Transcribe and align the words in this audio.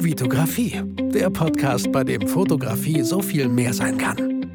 Vitografie, 0.00 0.80
der 1.12 1.28
Podcast, 1.28 1.90
bei 1.90 2.04
dem 2.04 2.28
Fotografie 2.28 3.02
so 3.02 3.20
viel 3.20 3.48
mehr 3.48 3.74
sein 3.74 3.98
kann. 3.98 4.46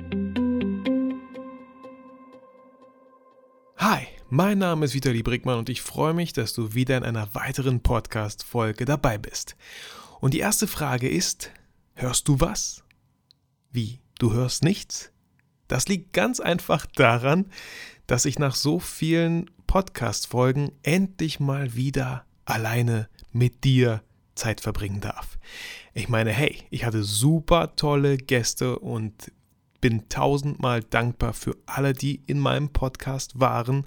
Hi, 3.76 4.08
mein 4.30 4.60
Name 4.60 4.86
ist 4.86 4.94
Vitali 4.94 5.22
Brickmann 5.22 5.60
und 5.60 5.68
ich 5.68 5.82
freue 5.82 6.14
mich, 6.14 6.32
dass 6.32 6.54
du 6.54 6.74
wieder 6.74 6.96
in 6.96 7.04
einer 7.04 7.36
weiteren 7.36 7.82
Podcast-Folge 7.82 8.86
dabei 8.86 9.18
bist. 9.18 9.58
Und 10.22 10.34
die 10.34 10.40
erste 10.40 10.66
Frage 10.66 11.10
ist: 11.10 11.52
Hörst 11.94 12.30
du 12.30 12.40
was? 12.40 12.86
Wie? 13.70 14.00
Du 14.20 14.32
hörst 14.32 14.64
nichts? 14.64 15.12
Das 15.68 15.90
liegt 15.90 16.14
ganz 16.14 16.40
einfach 16.40 16.86
daran, 16.86 17.48
dass 18.08 18.24
ich 18.24 18.40
nach 18.40 18.56
so 18.56 18.80
vielen 18.80 19.52
Podcast-Folgen 19.68 20.72
endlich 20.84 21.42
mal 21.42 21.76
wieder 21.76 22.26
alleine 22.46 23.10
mit 23.34 23.66
dir 23.66 24.04
Zeit 24.36 24.62
verbringen 24.62 25.02
darf. 25.02 25.38
Ich 25.94 26.10
meine, 26.10 26.32
hey, 26.32 26.58
ich 26.70 26.86
hatte 26.86 27.04
super 27.04 27.76
tolle 27.76 28.18
Gäste 28.18 28.80
und 28.80 29.32
bin 29.82 30.08
tausendmal 30.10 30.82
dankbar 30.82 31.34
für 31.34 31.58
alle, 31.66 31.94
die 31.94 32.22
in 32.26 32.40
meinem 32.40 32.70
Podcast 32.70 33.40
waren. 33.40 33.86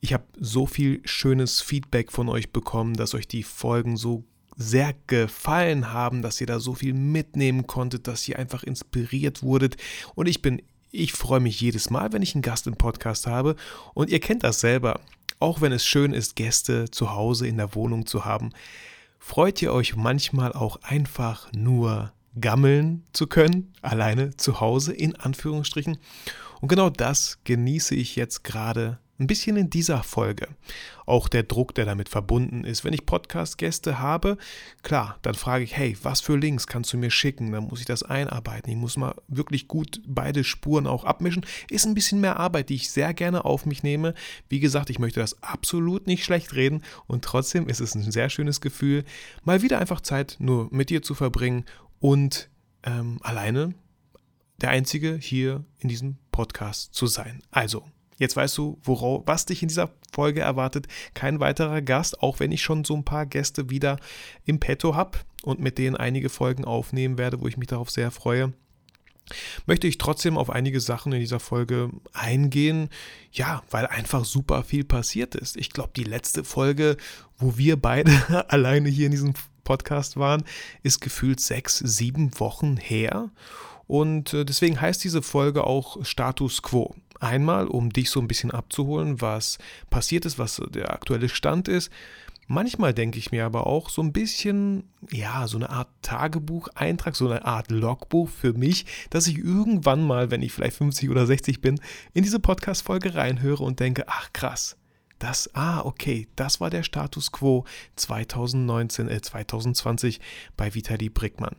Ich 0.00 0.12
habe 0.12 0.24
so 0.38 0.66
viel 0.66 1.00
schönes 1.04 1.60
Feedback 1.60 2.12
von 2.12 2.28
euch 2.28 2.52
bekommen, 2.52 2.94
dass 2.94 3.14
euch 3.14 3.26
die 3.26 3.42
Folgen 3.42 3.96
so 3.96 4.24
sehr 4.54 4.94
gefallen 5.06 5.92
haben, 5.92 6.20
dass 6.20 6.40
ihr 6.40 6.46
da 6.46 6.60
so 6.60 6.74
viel 6.74 6.92
mitnehmen 6.92 7.66
konntet, 7.66 8.06
dass 8.06 8.28
ihr 8.28 8.38
einfach 8.38 8.64
inspiriert 8.64 9.42
wurdet. 9.42 9.76
Und 10.14 10.28
ich 10.28 10.42
bin, 10.42 10.60
ich 10.90 11.12
freue 11.12 11.40
mich 11.40 11.60
jedes 11.60 11.90
Mal, 11.90 12.12
wenn 12.12 12.22
ich 12.22 12.34
einen 12.34 12.42
Gast 12.42 12.66
im 12.66 12.76
Podcast 12.76 13.26
habe. 13.26 13.56
Und 13.94 14.10
ihr 14.10 14.20
kennt 14.20 14.42
das 14.42 14.60
selber. 14.60 15.00
Auch 15.38 15.60
wenn 15.60 15.72
es 15.72 15.86
schön 15.86 16.12
ist, 16.12 16.36
Gäste 16.36 16.90
zu 16.90 17.12
Hause 17.12 17.46
in 17.46 17.56
der 17.56 17.74
Wohnung 17.74 18.04
zu 18.04 18.24
haben, 18.24 18.50
freut 19.18 19.60
ihr 19.62 19.72
euch 19.72 19.96
manchmal 19.96 20.52
auch 20.52 20.82
einfach 20.82 21.52
nur 21.52 22.12
gammeln 22.40 23.04
zu 23.12 23.26
können, 23.26 23.72
alleine 23.82 24.36
zu 24.36 24.60
Hause 24.60 24.92
in 24.92 25.16
Anführungsstrichen. 25.16 25.98
Und 26.60 26.68
genau 26.68 26.90
das 26.90 27.38
genieße 27.44 27.94
ich 27.94 28.16
jetzt 28.16 28.44
gerade 28.44 28.98
ein 29.18 29.26
bisschen 29.26 29.56
in 29.56 29.68
dieser 29.68 30.02
Folge. 30.02 30.48
Auch 31.04 31.28
der 31.28 31.42
Druck, 31.42 31.74
der 31.74 31.84
damit 31.84 32.08
verbunden 32.08 32.64
ist. 32.64 32.84
Wenn 32.84 32.92
ich 32.92 33.06
Podcast-Gäste 33.06 33.98
habe, 33.98 34.38
klar, 34.82 35.18
dann 35.22 35.34
frage 35.34 35.64
ich, 35.64 35.76
hey, 35.76 35.96
was 36.02 36.20
für 36.20 36.36
Links 36.36 36.66
kannst 36.66 36.92
du 36.92 36.98
mir 36.98 37.10
schicken? 37.10 37.50
Dann 37.50 37.64
muss 37.64 37.80
ich 37.80 37.86
das 37.86 38.02
einarbeiten. 38.02 38.70
Ich 38.70 38.76
muss 38.76 38.96
mal 38.96 39.14
wirklich 39.26 39.66
gut 39.66 40.00
beide 40.06 40.44
Spuren 40.44 40.86
auch 40.86 41.04
abmischen. 41.04 41.44
Ist 41.68 41.86
ein 41.86 41.94
bisschen 41.94 42.20
mehr 42.20 42.38
Arbeit, 42.38 42.68
die 42.68 42.76
ich 42.76 42.90
sehr 42.90 43.12
gerne 43.12 43.44
auf 43.44 43.66
mich 43.66 43.82
nehme. 43.82 44.14
Wie 44.48 44.60
gesagt, 44.60 44.90
ich 44.90 44.98
möchte 44.98 45.20
das 45.20 45.42
absolut 45.42 46.06
nicht 46.06 46.24
schlecht 46.24 46.54
reden 46.54 46.82
und 47.06 47.24
trotzdem 47.24 47.68
ist 47.68 47.80
es 47.80 47.94
ein 47.94 48.12
sehr 48.12 48.30
schönes 48.30 48.60
Gefühl, 48.60 49.04
mal 49.42 49.62
wieder 49.62 49.80
einfach 49.80 50.00
Zeit 50.00 50.36
nur 50.38 50.68
mit 50.70 50.90
dir 50.90 51.02
zu 51.02 51.14
verbringen 51.14 51.64
und 51.98 52.48
ähm, 52.84 53.18
alleine 53.22 53.74
der 54.60 54.70
Einzige 54.70 55.16
hier 55.16 55.64
in 55.78 55.88
diesem 55.88 56.18
Podcast 56.30 56.94
zu 56.94 57.06
sein. 57.06 57.42
Also, 57.50 57.84
Jetzt 58.18 58.36
weißt 58.36 58.58
du, 58.58 58.78
worauf, 58.82 59.22
was 59.26 59.46
dich 59.46 59.62
in 59.62 59.68
dieser 59.68 59.90
Folge 60.12 60.40
erwartet. 60.40 60.88
Kein 61.14 61.40
weiterer 61.40 61.80
Gast, 61.82 62.22
auch 62.22 62.40
wenn 62.40 62.52
ich 62.52 62.62
schon 62.62 62.84
so 62.84 62.96
ein 62.96 63.04
paar 63.04 63.26
Gäste 63.26 63.70
wieder 63.70 63.98
im 64.44 64.60
Petto 64.60 64.94
habe 64.94 65.18
und 65.42 65.60
mit 65.60 65.78
denen 65.78 65.96
einige 65.96 66.28
Folgen 66.28 66.64
aufnehmen 66.64 67.18
werde, 67.18 67.40
wo 67.40 67.46
ich 67.46 67.56
mich 67.56 67.68
darauf 67.68 67.90
sehr 67.90 68.10
freue. 68.10 68.52
Möchte 69.66 69.86
ich 69.86 69.98
trotzdem 69.98 70.38
auf 70.38 70.50
einige 70.50 70.80
Sachen 70.80 71.12
in 71.12 71.20
dieser 71.20 71.40
Folge 71.40 71.90
eingehen, 72.12 72.88
ja, 73.30 73.62
weil 73.70 73.86
einfach 73.86 74.24
super 74.24 74.62
viel 74.64 74.84
passiert 74.84 75.34
ist. 75.34 75.56
Ich 75.56 75.70
glaube, 75.70 75.90
die 75.94 76.04
letzte 76.04 76.44
Folge, 76.44 76.96
wo 77.36 77.56
wir 77.56 77.80
beide 77.80 78.10
alleine 78.48 78.88
hier 78.88 79.06
in 79.06 79.12
diesem 79.12 79.34
Podcast 79.64 80.16
waren, 80.16 80.44
ist 80.82 81.00
gefühlt 81.00 81.40
sechs, 81.40 81.78
sieben 81.78 82.38
Wochen 82.40 82.78
her. 82.78 83.30
Und 83.86 84.34
äh, 84.34 84.44
deswegen 84.44 84.80
heißt 84.80 85.04
diese 85.04 85.22
Folge 85.22 85.64
auch 85.64 86.04
Status 86.04 86.62
Quo. 86.62 86.94
Einmal, 87.20 87.66
um 87.66 87.90
dich 87.90 88.10
so 88.10 88.20
ein 88.20 88.28
bisschen 88.28 88.50
abzuholen, 88.50 89.20
was 89.20 89.58
passiert 89.90 90.24
ist, 90.24 90.38
was 90.38 90.60
der 90.70 90.92
aktuelle 90.92 91.28
Stand 91.28 91.68
ist. 91.68 91.90
Manchmal 92.50 92.94
denke 92.94 93.18
ich 93.18 93.30
mir 93.30 93.44
aber 93.44 93.66
auch 93.66 93.90
so 93.90 94.00
ein 94.00 94.12
bisschen, 94.12 94.84
ja, 95.10 95.46
so 95.46 95.58
eine 95.58 95.68
Art 95.68 95.88
Tagebucheintrag, 96.00 97.14
so 97.14 97.28
eine 97.28 97.44
Art 97.44 97.70
Logbuch 97.70 98.30
für 98.30 98.54
mich, 98.54 98.86
dass 99.10 99.26
ich 99.26 99.36
irgendwann 99.36 100.02
mal, 100.02 100.30
wenn 100.30 100.40
ich 100.40 100.52
vielleicht 100.54 100.78
50 100.78 101.10
oder 101.10 101.26
60 101.26 101.60
bin, 101.60 101.78
in 102.14 102.22
diese 102.22 102.40
Podcast-Folge 102.40 103.14
reinhöre 103.14 103.62
und 103.62 103.80
denke, 103.80 104.04
ach 104.06 104.32
krass, 104.32 104.78
das, 105.18 105.54
ah, 105.54 105.80
okay, 105.84 106.26
das 106.36 106.60
war 106.60 106.70
der 106.70 106.84
Status 106.84 107.32
quo 107.32 107.64
2019, 107.96 109.08
äh, 109.08 109.20
2020 109.20 110.20
bei 110.56 110.74
Vitali 110.74 111.10
Brickmann. 111.10 111.56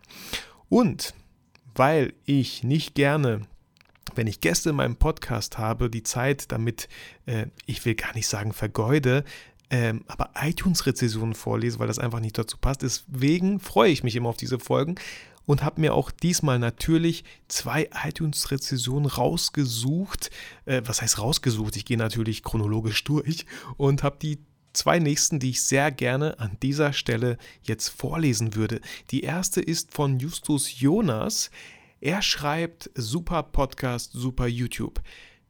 Und 0.70 1.14
weil 1.76 2.14
ich 2.26 2.64
nicht 2.64 2.96
gerne 2.96 3.42
wenn 4.16 4.28
ich 4.28 4.42
Gäste 4.42 4.72
in 4.72 4.76
meinem 4.76 4.96
Podcast 4.96 5.58
habe, 5.58 5.90
die 5.90 6.04
Zeit 6.04 6.52
damit, 6.52 6.88
äh, 7.26 7.48
ich 7.66 7.86
will 7.86 7.96
gar 7.96 8.14
nicht 8.16 8.28
sagen 8.28 8.54
vergeude, 8.54 9.24
ähm, 9.70 10.04
aber 10.08 10.32
iTunes-Rezessionen 10.36 11.36
vorlese, 11.36 11.80
weil 11.80 11.88
das 11.88 12.00
einfach 12.00 12.20
nicht 12.20 12.38
dazu 12.38 12.58
passt. 12.58 12.82
Deswegen 12.82 13.60
freue 13.60 13.92
ich 13.92 14.04
mich 14.04 14.16
immer 14.16 14.30
auf 14.30 14.38
diese 14.38 14.60
Folgen 14.60 14.96
und 15.46 15.64
habe 15.64 15.82
mir 15.82 15.94
auch 15.94 16.12
diesmal 16.12 16.60
natürlich 16.60 17.24
zwei 17.48 17.90
iTunes-Rezessionen 18.06 19.06
rausgesucht. 19.06 20.32
Äh, 20.66 20.82
was 20.86 21.02
heißt 21.02 21.20
rausgesucht? 21.20 21.76
Ich 21.76 21.86
gehe 21.86 21.98
natürlich 21.98 22.44
chronologisch 22.44 23.04
durch 23.04 23.46
und 23.78 24.04
habe 24.04 24.18
die 24.22 24.40
zwei 24.74 25.00
nächsten, 25.00 25.40
die 25.40 25.52
ich 25.52 25.64
sehr 25.64 25.92
gerne 25.92 26.40
an 26.40 26.58
dieser 26.62 26.94
Stelle 26.94 27.38
jetzt 27.64 27.90
vorlesen 27.90 28.56
würde. 28.56 28.82
Die 29.12 29.22
erste 29.22 29.62
ist 29.62 29.94
von 29.94 30.20
Justus 30.20 30.80
Jonas. 30.80 31.52
Er 32.02 32.22
schreibt, 32.22 32.90
super 32.96 33.44
Podcast, 33.44 34.14
super 34.14 34.48
YouTube. 34.48 35.02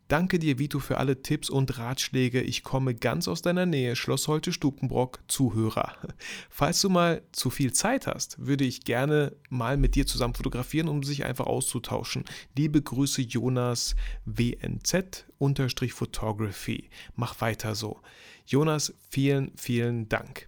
Danke 0.08 0.40
dir, 0.40 0.58
Vito, 0.58 0.80
für 0.80 0.98
alle 0.98 1.22
Tipps 1.22 1.52
und 1.52 1.78
Ratschläge. 1.78 2.42
Ich 2.42 2.64
komme 2.64 2.96
ganz 2.96 3.28
aus 3.28 3.44
deiner 3.44 3.68
Nähe, 3.68 3.96
Schloss 3.96 4.28
Holte 4.28 4.52
Stukenbrock, 4.52 5.20
Zuhörer. 5.28 5.94
Falls 6.50 6.82
du 6.82 6.90
mal 6.90 7.22
zu 7.32 7.52
viel 7.52 7.74
Zeit 7.74 8.08
hast, 8.08 8.44
würde 8.44 8.64
ich 8.64 8.86
gerne 8.86 9.36
mal 9.50 9.78
mit 9.78 9.94
dir 9.94 10.08
zusammen 10.08 10.34
fotografieren, 10.34 10.88
um 10.88 11.04
sich 11.04 11.26
einfach 11.26 11.46
auszutauschen. 11.46 12.26
Liebe 12.58 12.82
Grüße, 12.82 13.22
Jonas 13.22 13.96
WNZ-Photography. 14.26 16.90
Mach 17.16 17.40
weiter 17.42 17.76
so. 17.76 18.00
Jonas, 18.48 18.96
vielen, 19.12 19.52
vielen 19.56 20.09
Dank. 20.09 20.48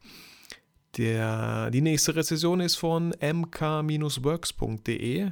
Der, 0.98 1.70
die 1.70 1.82
nächste 1.82 2.16
Rezession 2.16 2.62
ist 2.62 2.78
von 2.78 3.14
mk-works.de. 3.22 5.30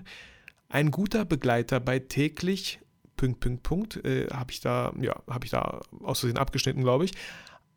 Ein 0.69 0.91
guter 0.91 1.25
Begleiter 1.25 1.80
bei 1.80 2.00
täglich 2.00 2.80
Punkt, 3.18 3.41
Punkt, 3.41 3.63
Punkt, 3.63 4.06
äh, 4.06 4.28
habe 4.28 4.52
ich 4.52 4.62
da, 4.62 4.94
ja, 5.02 5.22
habe 5.30 5.44
ich 5.44 5.52
da 5.52 5.81
aus 6.03 6.22
Versehen 6.22 6.38
abgeschnitten, 6.38 6.84
glaube 6.84 7.03
ich. 7.03 7.12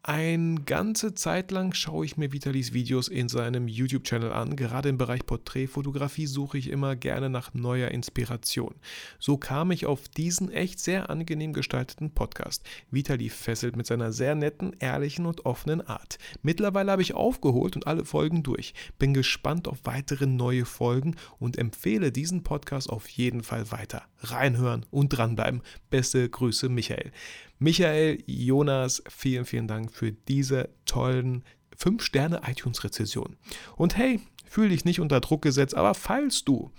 Eine 0.05 0.57
ganze 0.63 1.15
Zeit 1.15 1.53
lang 1.53 1.75
schaue 1.75 2.05
ich 2.05 2.17
mir 2.17 2.33
Vitalis 2.33 2.73
Videos 2.73 3.07
in 3.07 3.29
seinem 3.29 3.69
YouTube-Channel 3.69 4.33
an. 4.33 4.57
Gerade 4.57 4.89
im 4.89 4.99
Bereich 4.99 5.25
Porträtfotografie 5.25 6.27
suche 6.27 6.59
ich 6.59 6.71
immer 6.71 6.97
gerne 6.97 7.31
nach 7.31 7.55
neuer 7.55 7.93
Inspiration. 7.93 8.75
So 9.21 9.37
kam 9.37 9.71
ich 9.71 9.87
auf 9.87 10.09
diesen 10.09 10.51
echt 10.51 10.81
sehr 10.81 11.09
angenehm 11.09 11.53
gestalteten 11.53 12.11
Podcast. 12.11 12.65
Vitali 12.91 13.29
fesselt 13.29 13.77
mit 13.77 13.87
seiner 13.87 14.13
sehr 14.13 14.35
netten, 14.35 14.75
ehrlichen 14.81 15.25
und 15.25 15.47
offenen 15.47 15.81
Art. 15.81 16.19
Mittlerweile 16.43 16.91
habe 16.91 17.03
ich 17.03 17.15
aufgeholt 17.15 17.77
und 17.77 17.87
alle 17.87 18.05
Folgen 18.05 18.43
durch. 18.43 18.75
Bin 18.99 19.15
gespannt 19.15 19.69
auf 19.69 19.79
weitere 19.85 20.27
neue 20.27 20.65
Folgen 20.65 21.15
und 21.39 21.57
empfehle 21.57 22.11
diesen 22.11 22.43
Podcast 22.43 22.91
auf 22.91 23.09
jeden 23.09 23.45
Fall 23.45 23.71
weiter. 23.71 24.03
Reinhören 24.19 24.85
und 24.91 25.11
dranbleiben. 25.11 25.63
Beste 25.91 26.29
Grüße, 26.29 26.69
Michael. 26.69 27.13
Michael, 27.63 28.19
Jonas, 28.27 29.05
vielen, 29.09 29.45
vielen 29.45 29.69
Dank 29.69 29.93
für 29.93 30.11
diese 30.11 30.71
tollen 30.85 31.45
5-Sterne-iTunes-Rezession. 31.79 33.37
Und 33.77 33.97
hey, 33.97 34.19
fühl 34.49 34.71
dich 34.71 34.85
nicht 34.85 34.99
unter 34.99 35.21
Druck 35.21 35.43
gesetzt, 35.43 35.77
aber 35.77 35.95
falls 35.95 36.43
du 36.43 36.73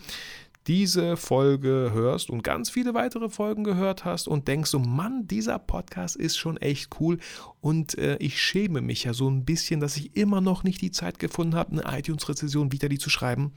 diese 0.68 1.16
Folge 1.16 1.92
hörst 1.94 2.30
und 2.30 2.44
ganz 2.44 2.70
viele 2.70 2.94
weitere 2.94 3.30
Folgen 3.30 3.64
gehört 3.64 4.04
hast 4.04 4.28
und 4.28 4.50
denkst 4.50 4.72
so, 4.72 4.80
Mann, 4.80 5.26
dieser 5.26 5.58
Podcast 5.58 6.18
ist 6.18 6.36
schon 6.36 6.58
echt 6.58 6.90
cool 7.00 7.18
und 7.62 7.98
äh, 7.98 8.18
ich 8.18 8.42
schäme 8.42 8.82
mich 8.82 9.06
ja 9.06 9.14
so 9.14 9.30
ein 9.30 9.46
bisschen, 9.46 9.80
dass 9.80 9.96
ich 9.96 10.18
immer 10.18 10.42
noch 10.42 10.66
nicht 10.66 10.82
die 10.82 10.92
Zeit 10.92 11.18
gefunden 11.18 11.56
habe, 11.56 11.82
eine 11.82 11.98
iTunes-Rezession 11.98 12.74
wieder 12.74 12.90
die 12.90 13.00
zu 13.00 13.10
schreiben, 13.10 13.54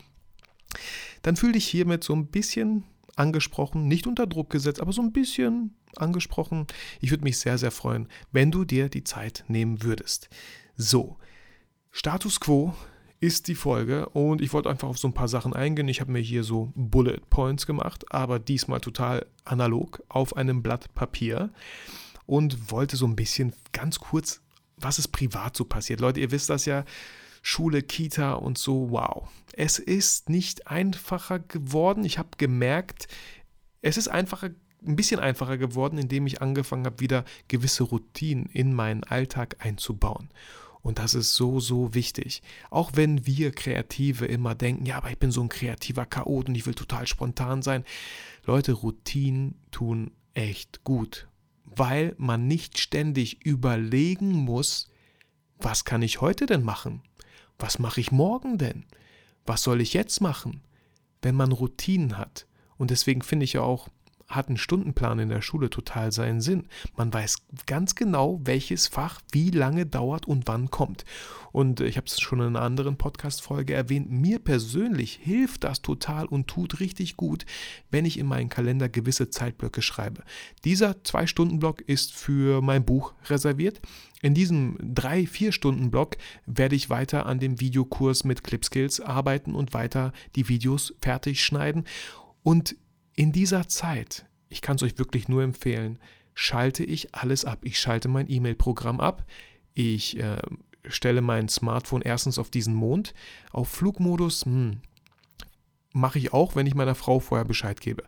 dann 1.22 1.34
fühl 1.34 1.52
dich 1.52 1.66
hiermit 1.66 2.04
so 2.04 2.14
ein 2.14 2.28
bisschen 2.28 2.84
angesprochen, 3.16 3.88
nicht 3.88 4.06
unter 4.06 4.26
Druck 4.26 4.50
gesetzt, 4.50 4.80
aber 4.80 4.92
so 4.92 5.02
ein 5.02 5.12
bisschen 5.12 5.74
angesprochen. 5.96 6.66
Ich 7.00 7.10
würde 7.10 7.24
mich 7.24 7.38
sehr, 7.38 7.58
sehr 7.58 7.70
freuen, 7.70 8.08
wenn 8.30 8.50
du 8.50 8.64
dir 8.64 8.88
die 8.88 9.04
Zeit 9.04 9.44
nehmen 9.48 9.82
würdest. 9.82 10.28
So, 10.76 11.16
Status 11.90 12.40
quo 12.40 12.74
ist 13.18 13.48
die 13.48 13.54
Folge 13.54 14.10
und 14.10 14.42
ich 14.42 14.52
wollte 14.52 14.68
einfach 14.68 14.88
auf 14.88 14.98
so 14.98 15.08
ein 15.08 15.14
paar 15.14 15.28
Sachen 15.28 15.54
eingehen. 15.54 15.88
Ich 15.88 16.00
habe 16.00 16.12
mir 16.12 16.20
hier 16.20 16.44
so 16.44 16.72
Bullet 16.74 17.20
Points 17.30 17.66
gemacht, 17.66 18.04
aber 18.12 18.38
diesmal 18.38 18.80
total 18.80 19.26
analog 19.44 20.02
auf 20.08 20.36
einem 20.36 20.62
Blatt 20.62 20.94
Papier 20.94 21.50
und 22.26 22.70
wollte 22.70 22.96
so 22.96 23.06
ein 23.06 23.16
bisschen 23.16 23.54
ganz 23.72 23.98
kurz, 23.98 24.42
was 24.76 24.98
ist 24.98 25.08
privat 25.08 25.56
so 25.56 25.64
passiert. 25.64 26.00
Leute, 26.00 26.20
ihr 26.20 26.30
wisst 26.30 26.50
das 26.50 26.66
ja, 26.66 26.84
Schule, 27.48 27.84
Kita 27.84 28.32
und 28.32 28.58
so, 28.58 28.90
wow. 28.90 29.28
Es 29.52 29.78
ist 29.78 30.28
nicht 30.28 30.66
einfacher 30.66 31.38
geworden. 31.38 32.04
Ich 32.04 32.18
habe 32.18 32.30
gemerkt, 32.38 33.06
es 33.82 33.96
ist 33.96 34.08
einfacher 34.08 34.50
ein 34.84 34.96
bisschen 34.96 35.20
einfacher 35.20 35.56
geworden, 35.56 35.96
indem 35.96 36.26
ich 36.26 36.42
angefangen 36.42 36.86
habe, 36.86 36.98
wieder 36.98 37.24
gewisse 37.46 37.84
Routinen 37.84 38.46
in 38.46 38.74
meinen 38.74 39.04
Alltag 39.04 39.58
einzubauen. 39.60 40.28
Und 40.82 40.98
das 40.98 41.14
ist 41.14 41.36
so, 41.36 41.60
so 41.60 41.94
wichtig. 41.94 42.42
Auch 42.68 42.90
wenn 42.94 43.28
wir 43.28 43.52
Kreative 43.52 44.26
immer 44.26 44.56
denken, 44.56 44.84
ja, 44.84 44.96
aber 44.96 45.12
ich 45.12 45.18
bin 45.18 45.30
so 45.30 45.40
ein 45.40 45.48
kreativer 45.48 46.04
Chaot 46.04 46.48
und 46.48 46.56
ich 46.56 46.66
will 46.66 46.74
total 46.74 47.06
spontan 47.06 47.62
sein. 47.62 47.84
Leute, 48.44 48.72
Routinen 48.72 49.54
tun 49.70 50.10
echt 50.34 50.82
gut, 50.82 51.28
weil 51.64 52.16
man 52.18 52.48
nicht 52.48 52.80
ständig 52.80 53.46
überlegen 53.46 54.32
muss, 54.32 54.88
was 55.58 55.84
kann 55.84 56.02
ich 56.02 56.20
heute 56.20 56.46
denn 56.46 56.64
machen? 56.64 57.02
Was 57.58 57.78
mache 57.78 58.00
ich 58.00 58.12
morgen 58.12 58.58
denn? 58.58 58.84
Was 59.44 59.62
soll 59.62 59.80
ich 59.80 59.94
jetzt 59.94 60.20
machen? 60.20 60.62
Wenn 61.22 61.34
man 61.34 61.52
Routinen 61.52 62.18
hat. 62.18 62.46
Und 62.76 62.90
deswegen 62.90 63.22
finde 63.22 63.44
ich 63.44 63.54
ja 63.54 63.62
auch, 63.62 63.88
hat 64.28 64.48
ein 64.48 64.56
Stundenplan 64.56 65.18
in 65.18 65.28
der 65.28 65.42
Schule 65.42 65.70
total 65.70 66.12
seinen 66.12 66.40
Sinn. 66.40 66.66
Man 66.96 67.12
weiß 67.12 67.36
ganz 67.66 67.94
genau, 67.94 68.40
welches 68.44 68.88
Fach 68.88 69.20
wie 69.30 69.50
lange 69.50 69.86
dauert 69.86 70.26
und 70.26 70.48
wann 70.48 70.70
kommt. 70.70 71.04
Und 71.52 71.80
ich 71.80 71.96
habe 71.96 72.06
es 72.06 72.20
schon 72.20 72.40
in 72.40 72.48
einer 72.48 72.62
anderen 72.62 72.98
Podcast-Folge 72.98 73.72
erwähnt, 73.72 74.10
mir 74.10 74.38
persönlich 74.38 75.18
hilft 75.22 75.64
das 75.64 75.80
total 75.80 76.26
und 76.26 76.48
tut 76.48 76.80
richtig 76.80 77.16
gut, 77.16 77.46
wenn 77.90 78.04
ich 78.04 78.18
in 78.18 78.26
meinen 78.26 78.48
Kalender 78.50 78.88
gewisse 78.88 79.30
Zeitblöcke 79.30 79.80
schreibe. 79.80 80.22
Dieser 80.64 81.02
Zwei-Stunden-Block 81.02 81.80
ist 81.80 82.12
für 82.12 82.60
mein 82.60 82.84
Buch 82.84 83.14
reserviert. 83.26 83.80
In 84.22 84.34
diesem 84.34 84.76
drei, 84.94 85.26
vier 85.26 85.52
Stunden 85.52 85.90
Block 85.90 86.16
werde 86.46 86.76
ich 86.76 86.90
weiter 86.90 87.26
an 87.26 87.38
dem 87.38 87.60
Videokurs 87.60 88.24
mit 88.24 88.44
Clipskills 88.44 89.00
arbeiten 89.00 89.54
und 89.54 89.72
weiter 89.72 90.12
die 90.34 90.48
Videos 90.48 90.94
fertig 91.00 91.44
schneiden. 91.44 91.84
Und 92.42 92.76
in 93.16 93.32
dieser 93.32 93.68
Zeit, 93.68 94.26
ich 94.48 94.62
kann 94.62 94.76
es 94.76 94.82
euch 94.82 94.98
wirklich 94.98 95.28
nur 95.28 95.42
empfehlen, 95.42 95.98
schalte 96.34 96.84
ich 96.84 97.14
alles 97.14 97.44
ab. 97.44 97.60
Ich 97.62 97.80
schalte 97.80 98.08
mein 98.08 98.30
E-Mail-Programm 98.30 99.00
ab. 99.00 99.24
Ich 99.74 100.18
äh, 100.18 100.36
stelle 100.86 101.22
mein 101.22 101.48
Smartphone 101.48 102.02
erstens 102.02 102.38
auf 102.38 102.50
diesen 102.50 102.74
Mond. 102.74 103.14
Auf 103.52 103.68
Flugmodus 103.68 104.44
hm, 104.44 104.80
mache 105.92 106.18
ich 106.18 106.32
auch, 106.32 106.54
wenn 106.54 106.66
ich 106.66 106.74
meiner 106.74 106.94
Frau 106.94 107.18
vorher 107.20 107.46
Bescheid 107.46 107.80
gebe 107.80 108.04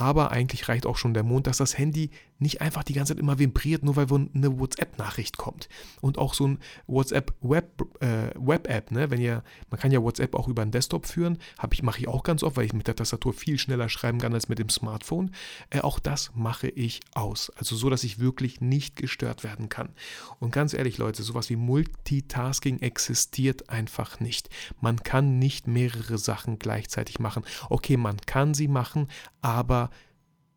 aber 0.00 0.30
eigentlich 0.30 0.68
reicht 0.68 0.86
auch 0.86 0.96
schon 0.96 1.14
der 1.14 1.22
Mond, 1.22 1.46
dass 1.46 1.58
das 1.58 1.76
Handy 1.76 2.10
nicht 2.40 2.60
einfach 2.60 2.82
die 2.82 2.94
ganze 2.94 3.14
Zeit 3.14 3.20
immer 3.20 3.38
vibriert, 3.38 3.84
nur 3.84 3.96
weil 3.96 4.06
eine 4.10 4.58
WhatsApp-Nachricht 4.58 5.36
kommt. 5.36 5.68
Und 6.00 6.18
auch 6.18 6.34
so 6.34 6.46
ein 6.46 6.58
WhatsApp-Web-App, 6.86 8.02
äh, 8.02 8.30
Web 8.34 8.90
ne? 8.90 9.42
Man 9.70 9.80
kann 9.80 9.92
ja 9.92 10.02
WhatsApp 10.02 10.34
auch 10.34 10.48
über 10.48 10.62
einen 10.62 10.72
Desktop 10.72 11.06
führen, 11.06 11.38
ich, 11.70 11.82
mache 11.82 12.00
ich 12.00 12.08
auch 12.08 12.22
ganz 12.22 12.42
oft, 12.42 12.56
weil 12.56 12.64
ich 12.64 12.72
mit 12.72 12.86
der 12.86 12.96
Tastatur 12.96 13.32
viel 13.32 13.58
schneller 13.58 13.88
schreiben 13.88 14.18
kann 14.18 14.34
als 14.34 14.48
mit 14.48 14.58
dem 14.58 14.68
Smartphone. 14.68 15.30
Äh, 15.68 15.80
auch 15.80 15.98
das 15.98 16.32
mache 16.34 16.68
ich 16.68 17.00
aus. 17.14 17.50
Also 17.56 17.76
so, 17.76 17.90
dass 17.90 18.04
ich 18.04 18.18
wirklich 18.18 18.60
nicht 18.60 18.96
gestört 18.96 19.44
werden 19.44 19.68
kann. 19.68 19.90
Und 20.38 20.52
ganz 20.52 20.74
ehrlich, 20.74 20.98
Leute, 20.98 21.22
sowas 21.22 21.50
wie 21.50 21.56
Multitasking 21.56 22.80
existiert 22.80 23.68
einfach 23.68 24.20
nicht. 24.20 24.48
Man 24.80 25.02
kann 25.02 25.38
nicht 25.38 25.66
mehrere 25.66 26.18
Sachen 26.18 26.58
gleichzeitig 26.58 27.18
machen. 27.18 27.44
Okay, 27.68 27.96
man 27.96 28.16
kann 28.18 28.54
sie 28.54 28.68
machen, 28.68 29.08
aber 29.42 29.90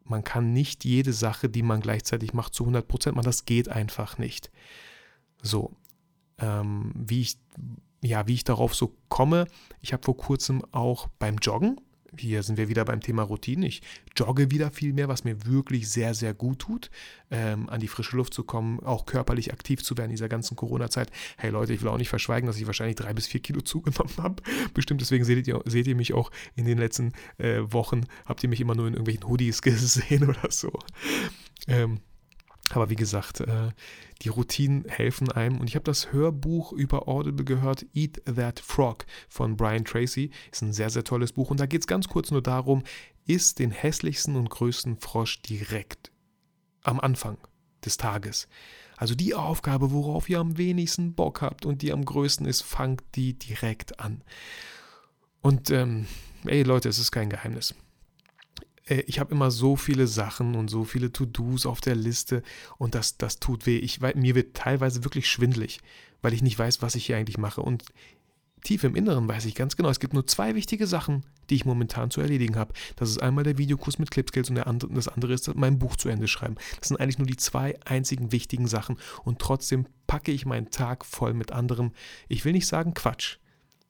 man 0.06 0.24
kann 0.24 0.54
nicht 0.54 0.86
jede 0.86 1.14
Sache, 1.14 1.50
die 1.50 1.64
man 1.64 1.82
gleichzeitig 1.82 2.34
macht, 2.34 2.54
zu 2.54 2.66
100% 2.66 3.14
machen. 3.14 3.26
Das 3.26 3.46
geht 3.46 3.70
einfach 3.70 4.18
nicht. 4.18 4.52
So, 5.42 5.76
ähm, 6.40 6.92
wie 6.96 7.22
ich 7.22 7.38
ja, 8.04 8.28
wie 8.28 8.34
ich 8.34 8.44
darauf 8.44 8.76
so 8.76 8.96
komme. 9.08 9.48
Ich 9.80 9.94
habe 9.94 10.04
vor 10.04 10.18
kurzem 10.18 10.62
auch 10.72 11.08
beim 11.20 11.38
Joggen, 11.38 11.80
hier 12.18 12.44
sind 12.44 12.58
wir 12.58 12.70
wieder 12.70 12.86
beim 12.86 13.02
Thema 13.02 13.24
Routine. 13.24 13.68
Ich 13.68 13.82
jogge 14.16 14.52
wieder 14.52 14.72
viel 14.72 14.94
mehr, 14.94 15.08
was 15.08 15.24
mir 15.24 15.46
wirklich 15.46 15.90
sehr, 15.90 16.14
sehr 16.14 16.34
gut 16.34 16.60
tut, 16.60 16.90
ähm, 17.32 17.70
an 17.70 17.80
die 17.80 17.88
frische 17.88 18.18
Luft 18.18 18.34
zu 18.34 18.44
kommen, 18.44 18.80
auch 18.82 19.06
körperlich 19.06 19.52
aktiv 19.52 19.84
zu 19.84 19.98
werden 19.98 20.10
in 20.10 20.16
dieser 20.16 20.30
ganzen 20.30 20.56
Corona-Zeit. 20.56 21.12
Hey 21.38 21.52
Leute, 21.52 21.74
ich 21.74 21.82
will 21.82 21.90
auch 21.90 21.98
nicht 21.98 22.10
verschweigen, 22.10 22.48
dass 22.48 22.58
ich 22.58 22.68
wahrscheinlich 22.68 22.96
drei 22.96 23.14
bis 23.14 23.28
vier 23.28 23.42
Kilo 23.42 23.62
zugenommen 23.64 24.18
habe. 24.18 24.44
Bestimmt 24.74 25.02
deswegen 25.02 25.26
seht 25.26 25.48
ihr, 25.48 25.62
seht 25.66 25.88
ihr 25.88 25.96
mich 25.96 26.14
auch 26.14 26.32
in 26.56 26.66
den 26.66 26.78
letzten 26.78 27.14
äh, 27.38 27.62
Wochen, 27.62 28.02
habt 28.26 28.44
ihr 28.44 28.50
mich 28.50 28.62
immer 28.62 28.76
nur 28.76 28.88
in 28.88 28.94
irgendwelchen 28.94 29.28
Hoodies 29.28 29.62
gesehen 29.64 30.30
oder 30.30 30.52
so. 30.52 30.72
Ähm, 31.68 32.00
aber 32.70 32.90
wie 32.90 32.96
gesagt, 32.96 33.42
äh, 33.42 33.72
die 34.22 34.30
Routinen 34.30 34.86
helfen 34.88 35.32
einem. 35.32 35.60
Und 35.60 35.68
ich 35.68 35.76
habe 35.76 35.84
das 35.84 36.12
Hörbuch 36.12 36.72
über 36.72 37.08
Audible 37.08 37.46
gehört, 37.46 37.86
Eat 37.94 38.22
That 38.26 38.60
Frog 38.60 39.06
von 39.28 39.58
Brian 39.58 39.86
Tracy. 39.86 40.32
Ist 40.52 40.62
ein 40.62 40.74
sehr, 40.74 40.90
sehr 40.90 41.04
tolles 41.04 41.34
Buch. 41.34 41.52
Und 41.52 41.60
da 41.60 41.66
geht 41.66 41.82
es 41.82 41.88
ganz 41.88 42.08
kurz 42.08 42.32
nur 42.32 42.42
darum, 42.42 42.84
isst 43.26 43.60
den 43.60 43.72
hässlichsten 43.72 44.36
und 44.36 44.50
größten 44.50 44.98
Frosch 44.98 45.42
direkt 45.42 46.12
am 46.84 47.00
Anfang 47.00 47.38
des 47.84 47.98
Tages. 47.98 48.48
Also 48.98 49.16
die 49.16 49.36
Aufgabe, 49.36 49.92
worauf 49.92 50.30
ihr 50.30 50.40
am 50.40 50.58
wenigsten 50.58 51.14
Bock 51.14 51.42
habt 51.42 51.66
und 51.66 51.82
die 51.82 51.92
am 51.92 52.06
größten 52.06 52.46
ist, 52.46 52.62
fangt 52.62 53.04
die 53.16 53.38
direkt 53.38 54.00
an. 54.00 54.24
Und 55.42 55.72
ähm, 55.72 56.08
ey 56.46 56.64
Leute, 56.64 56.90
es 56.90 57.00
ist 57.00 57.12
kein 57.12 57.30
Geheimnis. 57.30 57.76
Äh, 58.88 59.02
ich 59.02 59.20
habe 59.20 59.34
immer 59.34 59.52
so 59.52 59.76
viele 59.76 60.08
Sachen 60.08 60.56
und 60.56 60.70
so 60.70 60.84
viele 60.84 61.12
To-Dos 61.12 61.66
auf 61.66 61.82
der 61.82 61.96
Liste 61.96 62.44
und 62.78 62.96
das, 62.96 63.18
das 63.18 63.40
tut 63.40 63.66
weh. 63.66 63.78
Ich, 63.78 64.02
mir 64.02 64.36
wird 64.36 64.56
teilweise 64.56 65.04
wirklich 65.04 65.30
schwindlig, 65.30 65.80
weil 66.22 66.34
ich 66.34 66.42
nicht 66.42 66.58
weiß, 66.58 66.82
was 66.82 66.96
ich 66.96 67.06
hier 67.06 67.18
eigentlich 67.18 67.38
mache. 67.38 67.62
Und 67.62 67.86
tief 68.64 68.84
im 68.84 68.96
Inneren 68.96 69.28
weiß 69.28 69.46
ich 69.46 69.56
ganz 69.56 69.76
genau, 69.76 69.90
es 69.90 70.00
gibt 70.00 70.14
nur 70.14 70.26
zwei 70.26 70.56
wichtige 70.56 70.88
Sachen, 70.88 71.24
die 71.50 71.56
ich 71.56 71.66
momentan 71.66 72.12
zu 72.12 72.22
erledigen 72.22 72.56
habe. 72.56 72.74
Das 72.96 73.10
ist 73.10 73.22
einmal 73.22 73.44
der 73.44 73.58
Videokurs 73.58 74.00
mit 74.00 74.12
Clipskills 74.12 74.50
und 74.50 74.58
andere, 74.60 74.94
das 74.94 75.10
andere 75.10 75.34
ist 75.34 75.54
mein 75.56 75.80
Buch 75.80 75.98
zu 75.98 76.10
Ende 76.10 76.28
schreiben. 76.28 76.56
Das 76.80 76.88
sind 76.88 77.00
eigentlich 77.00 77.18
nur 77.18 77.28
die 77.28 77.38
zwei 77.38 77.78
einzigen 77.86 78.32
wichtigen 78.32 78.68
Sachen 78.68 78.98
und 79.24 79.40
trotzdem 79.40 79.86
packe 80.08 80.32
ich 80.32 80.46
meinen 80.46 80.72
Tag 80.72 81.06
voll 81.06 81.34
mit 81.34 81.52
anderem. 81.52 81.92
Ich 82.30 82.46
will 82.46 82.54
nicht 82.54 82.68
sagen 82.68 82.94
Quatsch, 82.94 83.38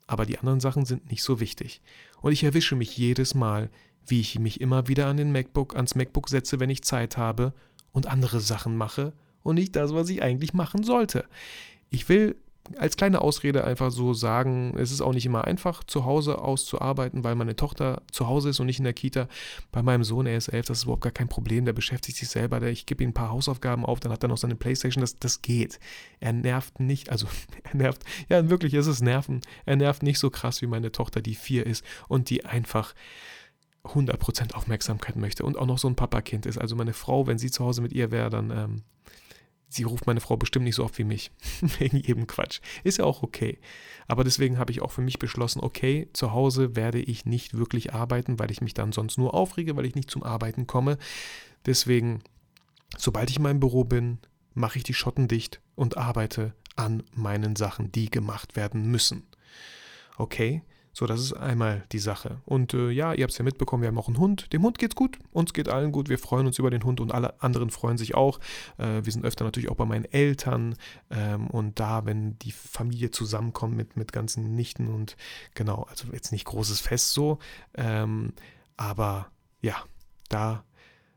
aber 0.08 0.26
die 0.26 0.40
anderen 0.40 0.60
Sachen 0.60 0.86
sind 0.86 1.10
nicht 1.12 1.24
so 1.24 1.40
wichtig. 1.40 1.82
Und 2.22 2.32
ich 2.32 2.44
erwische 2.44 2.76
mich 2.76 2.98
jedes 2.98 3.36
Mal, 3.36 3.70
wie 4.08 4.22
ich 4.22 4.40
mich 4.40 4.62
immer 4.62 4.88
wieder 4.88 5.08
an 5.08 5.18
den 5.18 5.32
MacBook, 5.32 5.76
ans 5.76 5.96
MacBook 5.96 6.30
setze, 6.30 6.60
wenn 6.60 6.70
ich 6.70 6.84
Zeit 6.84 7.18
habe 7.18 7.54
und 7.92 8.08
andere 8.08 8.40
Sachen 8.40 8.76
mache 8.76 9.14
und 9.44 9.56
nicht 9.56 9.76
das, 9.76 9.94
was 9.94 10.10
ich 10.10 10.22
eigentlich 10.24 10.54
machen 10.54 10.84
sollte. 10.84 11.26
Ich 11.90 12.10
will 12.10 12.36
als 12.78 12.98
kleine 12.98 13.22
Ausrede 13.22 13.64
einfach 13.66 13.92
so 13.92 14.14
sagen, 14.14 14.76
es 14.78 14.92
ist 14.92 15.02
auch 15.02 15.14
nicht 15.14 15.26
immer 15.26 15.46
einfach, 15.46 15.84
zu 15.84 16.06
Hause 16.06 16.40
auszuarbeiten, 16.40 17.24
weil 17.24 17.36
meine 17.36 17.56
Tochter 17.56 18.02
zu 18.12 18.28
Hause 18.28 18.50
ist 18.50 18.60
und 18.60 18.68
nicht 18.68 18.80
in 18.80 18.86
der 18.86 18.94
Kita. 18.94 19.28
Bei 19.72 19.82
meinem 19.82 20.04
Sohn, 20.04 20.26
er 20.26 20.38
ist 20.38 20.48
elf, 20.48 20.66
das 20.66 20.80
ist 20.80 20.84
überhaupt 20.86 21.04
gar 21.04 21.12
kein 21.12 21.28
Problem, 21.28 21.66
der 21.66 21.74
beschäftigt 21.74 22.18
sich 22.18 22.30
selber, 22.30 22.60
der, 22.60 22.70
ich 22.70 22.86
gebe 22.86 23.04
ihm 23.04 23.10
ein 23.10 23.14
paar 23.14 23.30
Hausaufgaben 23.30 23.86
auf, 23.86 24.00
dann 24.00 24.12
hat 24.12 24.24
er 24.24 24.30
noch 24.30 24.38
seine 24.38 24.56
Playstation, 24.56 25.02
das, 25.02 25.20
das 25.20 25.42
geht. 25.42 25.80
Er 26.20 26.34
nervt 26.34 26.80
nicht, 26.80 27.10
also 27.10 27.28
er 27.64 27.76
nervt, 27.76 28.04
ja 28.30 28.50
wirklich 28.50 28.74
ist 28.74 28.88
es 28.88 29.02
Nerven, 29.02 29.42
er 29.66 29.76
nervt 29.76 30.04
nicht 30.04 30.20
so 30.20 30.30
krass 30.30 30.62
wie 30.62 30.68
meine 30.68 30.92
Tochter, 30.92 31.22
die 31.22 31.36
vier 31.36 31.66
ist 31.66 31.84
und 32.08 32.30
die 32.30 32.46
einfach 32.46 32.94
100% 33.86 34.54
Aufmerksamkeit 34.54 35.16
möchte 35.16 35.44
und 35.44 35.58
auch 35.58 35.66
noch 35.66 35.78
so 35.78 35.88
ein 35.88 35.96
Papakind 35.96 36.46
ist. 36.46 36.58
Also 36.58 36.76
meine 36.76 36.94
Frau, 36.94 37.28
wenn 37.28 37.38
sie 37.38 37.52
zu 37.52 37.66
Hause 37.66 37.82
mit 37.82 37.92
ihr 37.92 38.12
wäre, 38.12 38.30
dann, 38.30 38.50
ähm, 38.52 38.82
sie 39.68 39.84
ruft 39.84 40.08
meine 40.08 40.22
Frau 40.22 40.38
bestimmt 40.38 40.66
nicht 40.66 40.76
so 40.76 40.86
oft 40.86 40.98
wie 40.98 41.04
mich, 41.04 41.32
wegen 41.80 41.98
jedem 41.98 42.28
Quatsch. 42.28 42.62
Ist 42.84 43.00
ja 43.00 43.06
auch 43.06 43.24
okay. 43.24 43.60
Aber 44.08 44.24
deswegen 44.24 44.58
habe 44.58 44.72
ich 44.72 44.82
auch 44.82 44.92
für 44.92 45.02
mich 45.02 45.20
beschlossen, 45.20 45.60
okay, 45.60 46.10
zu 46.14 46.32
Hause 46.32 46.76
werde 46.76 47.00
ich 47.00 47.26
nicht 47.26 47.58
wirklich 47.58 47.94
arbeiten, 47.94 48.40
weil 48.40 48.52
ich 48.52 48.62
mich 48.62 48.74
dann 48.74 48.94
sonst 48.94 49.18
nur 49.18 49.34
aufrege, 49.34 49.76
weil 49.76 49.86
ich 49.86 49.96
nicht 49.96 50.10
zum 50.10 50.24
Arbeiten 50.24 50.66
komme. 50.66 50.98
Deswegen, 51.66 52.22
sobald 52.98 53.30
ich 53.30 53.38
in 53.38 53.44
meinem 53.44 53.60
Büro 53.60 53.84
bin, 53.84 54.20
mache 54.54 54.78
ich 54.78 54.84
die 54.84 54.94
Schotten 54.94 55.28
dicht 55.28 55.62
und 55.76 55.98
arbeite 55.98 56.54
an 56.76 57.04
meinen 57.14 57.56
Sachen, 57.56 57.92
die 57.92 58.10
gemacht 58.10 58.56
werden 58.56 58.90
müssen. 58.90 59.24
Okay, 60.18 60.62
so, 60.94 61.08
das 61.08 61.20
ist 61.20 61.34
einmal 61.34 61.84
die 61.92 62.00
Sache. 62.00 62.38
Und 62.46 62.76
äh, 62.76 62.92
ja, 62.92 63.14
ihr 63.14 63.24
habt 63.24 63.32
es 63.32 63.40
ja 63.40 63.44
mitbekommen, 63.44 63.82
wir 63.82 63.88
haben 63.88 63.98
auch 63.98 64.08
einen 64.08 64.20
Hund. 64.20 64.54
Dem 64.54 64.62
Hund 64.62 64.78
geht's 64.78 64.96
gut, 64.96 65.18
uns 65.32 65.52
geht 65.52 65.68
allen 65.68 65.92
gut. 65.92 66.08
Wir 66.08 66.20
freuen 66.20 66.46
uns 66.46 66.60
über 66.60 66.70
den 66.70 66.84
Hund 66.84 67.02
und 67.02 67.12
alle 67.12 67.42
anderen 67.42 67.72
freuen 67.72 67.98
sich 67.98 68.14
auch. 68.14 68.40
Äh, 68.78 69.04
wir 69.04 69.12
sind 69.12 69.26
öfter 69.26 69.44
natürlich 69.44 69.70
auch 69.70 69.76
bei 69.76 69.86
meinen 69.86 70.06
Eltern 70.06 70.76
ähm, 71.10 71.48
und 71.48 71.80
da, 71.80 72.06
wenn 72.06 72.38
die 72.40 72.52
Familie 72.52 73.10
zusammenkommt 73.10 73.76
mit, 73.76 73.98
mit 73.98 74.14
ganzen 74.14 74.56
Nichten 74.56 74.88
und 74.88 75.18
genau, 75.56 75.88
also 75.90 76.08
jetzt 76.14 76.32
nicht 76.32 76.46
großes 76.46 76.80
Fest 76.80 77.14
so, 77.14 77.40
ähm, 77.74 78.34
aber 78.78 79.28
ja, 79.62 79.84
da 80.30 80.64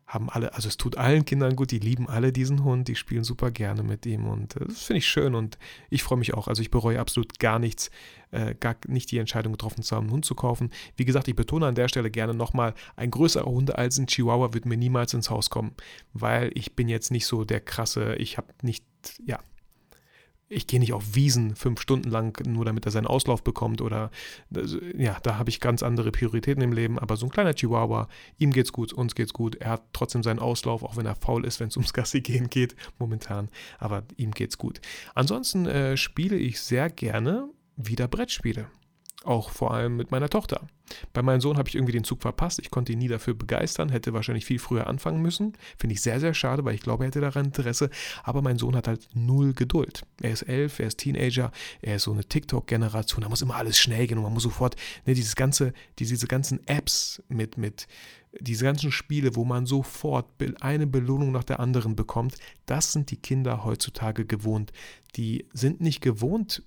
haben 0.06 0.30
alle, 0.30 0.54
also 0.54 0.68
es 0.68 0.76
tut 0.76 0.96
allen 0.96 1.24
Kindern 1.24 1.56
gut, 1.56 1.72
die 1.72 1.80
lieben 1.80 2.08
alle 2.08 2.32
diesen 2.32 2.62
Hund, 2.62 2.86
die 2.86 2.94
spielen 2.94 3.24
super 3.24 3.50
gerne 3.50 3.82
mit 3.82 4.06
ihm 4.06 4.26
und 4.26 4.56
äh, 4.56 4.66
das 4.66 4.82
finde 4.82 4.98
ich 4.98 5.06
schön 5.06 5.34
und 5.34 5.58
ich 5.90 6.04
freue 6.04 6.18
mich 6.18 6.32
auch. 6.34 6.46
Also 6.46 6.62
ich 6.62 6.70
bereue 6.70 7.00
absolut 7.00 7.40
gar 7.40 7.58
nichts, 7.58 7.90
äh, 8.30 8.54
gar 8.54 8.76
nicht 8.86 9.10
die 9.10 9.18
Entscheidung 9.18 9.52
getroffen 9.52 9.82
zu 9.82 9.96
haben, 9.96 10.04
einen 10.04 10.12
Hund 10.12 10.24
zu 10.24 10.36
kaufen. 10.36 10.70
Wie 10.96 11.04
gesagt, 11.04 11.26
ich 11.26 11.34
betone 11.34 11.66
an 11.66 11.74
der 11.74 11.88
Stelle 11.88 12.10
gerne 12.10 12.34
nochmal, 12.34 12.74
ein 12.94 13.10
größerer 13.10 13.46
Hund 13.46 13.74
als 13.76 13.98
ein 13.98 14.06
Chihuahua 14.06 14.54
wird 14.54 14.64
mir 14.64 14.76
niemals 14.76 15.12
ins 15.12 15.28
Haus 15.28 15.50
kommen, 15.50 15.72
weil 16.12 16.52
ich 16.54 16.76
bin 16.76 16.88
jetzt 16.88 17.10
nicht 17.10 17.26
so 17.26 17.44
der 17.44 17.60
krasse, 17.60 18.14
ich 18.14 18.38
habe 18.38 18.48
nicht, 18.62 18.84
ja, 19.24 19.40
ich 20.48 20.66
gehe 20.66 20.78
nicht 20.80 20.92
auf 20.92 21.14
Wiesen 21.14 21.56
fünf 21.56 21.80
Stunden 21.80 22.10
lang, 22.10 22.40
nur 22.46 22.64
damit 22.64 22.84
er 22.86 22.92
seinen 22.92 23.06
Auslauf 23.06 23.42
bekommt 23.42 23.80
oder 23.80 24.10
ja, 24.96 25.18
da 25.22 25.38
habe 25.38 25.50
ich 25.50 25.60
ganz 25.60 25.82
andere 25.82 26.12
Prioritäten 26.12 26.62
im 26.62 26.72
Leben. 26.72 26.98
Aber 26.98 27.16
so 27.16 27.26
ein 27.26 27.30
kleiner 27.30 27.54
Chihuahua, 27.54 28.08
ihm 28.38 28.52
geht's 28.52 28.72
gut, 28.72 28.92
uns 28.92 29.14
geht's 29.14 29.32
gut. 29.32 29.56
Er 29.56 29.70
hat 29.70 29.82
trotzdem 29.92 30.22
seinen 30.22 30.38
Auslauf, 30.38 30.82
auch 30.82 30.96
wenn 30.96 31.06
er 31.06 31.16
faul 31.16 31.44
ist, 31.44 31.60
wenn 31.60 31.68
es 31.68 31.76
ums 31.76 31.92
Gassi 31.92 32.20
gehen 32.20 32.48
geht, 32.48 32.76
momentan. 32.98 33.48
Aber 33.78 34.04
ihm 34.16 34.30
geht's 34.32 34.58
gut. 34.58 34.80
Ansonsten 35.14 35.66
äh, 35.66 35.96
spiele 35.96 36.36
ich 36.36 36.60
sehr 36.60 36.90
gerne 36.90 37.48
wieder 37.76 38.08
Brettspiele. 38.08 38.68
Auch 39.26 39.50
vor 39.50 39.74
allem 39.74 39.96
mit 39.96 40.12
meiner 40.12 40.28
Tochter. 40.28 40.68
Bei 41.12 41.20
meinem 41.20 41.40
Sohn 41.40 41.58
habe 41.58 41.68
ich 41.68 41.74
irgendwie 41.74 41.92
den 41.92 42.04
Zug 42.04 42.22
verpasst. 42.22 42.60
Ich 42.60 42.70
konnte 42.70 42.92
ihn 42.92 43.00
nie 43.00 43.08
dafür 43.08 43.34
begeistern, 43.34 43.88
hätte 43.88 44.12
wahrscheinlich 44.12 44.46
viel 44.46 44.60
früher 44.60 44.86
anfangen 44.86 45.20
müssen. 45.20 45.54
Finde 45.76 45.94
ich 45.94 46.00
sehr, 46.00 46.20
sehr 46.20 46.32
schade, 46.32 46.64
weil 46.64 46.76
ich 46.76 46.80
glaube, 46.80 47.02
er 47.02 47.08
hätte 47.08 47.20
daran 47.20 47.46
Interesse. 47.46 47.90
Aber 48.22 48.40
mein 48.40 48.56
Sohn 48.56 48.76
hat 48.76 48.86
halt 48.86 49.08
null 49.14 49.52
Geduld. 49.52 50.04
Er 50.22 50.30
ist 50.30 50.42
elf, 50.42 50.78
er 50.78 50.86
ist 50.86 50.98
Teenager, 50.98 51.50
er 51.82 51.96
ist 51.96 52.04
so 52.04 52.12
eine 52.12 52.24
TikTok-Generation. 52.24 53.22
Da 53.22 53.28
muss 53.28 53.42
immer 53.42 53.56
alles 53.56 53.78
schnell 53.78 54.06
gehen 54.06 54.18
und 54.18 54.24
man 54.24 54.32
muss 54.32 54.44
sofort 54.44 54.76
ne, 55.06 55.14
dieses 55.14 55.34
ganze, 55.34 55.72
diese 55.98 56.28
ganzen 56.28 56.64
Apps 56.68 57.20
mit, 57.28 57.58
mit 57.58 57.88
diese 58.38 58.64
ganzen 58.64 58.92
Spiele, 58.92 59.34
wo 59.34 59.44
man 59.44 59.66
sofort 59.66 60.26
eine 60.60 60.86
Belohnung 60.86 61.32
nach 61.32 61.42
der 61.42 61.58
anderen 61.58 61.96
bekommt, 61.96 62.36
das 62.66 62.92
sind 62.92 63.10
die 63.10 63.16
Kinder 63.16 63.64
heutzutage 63.64 64.24
gewohnt. 64.24 64.72
Die 65.16 65.46
sind 65.52 65.80
nicht 65.80 66.00
gewohnt, 66.00 66.62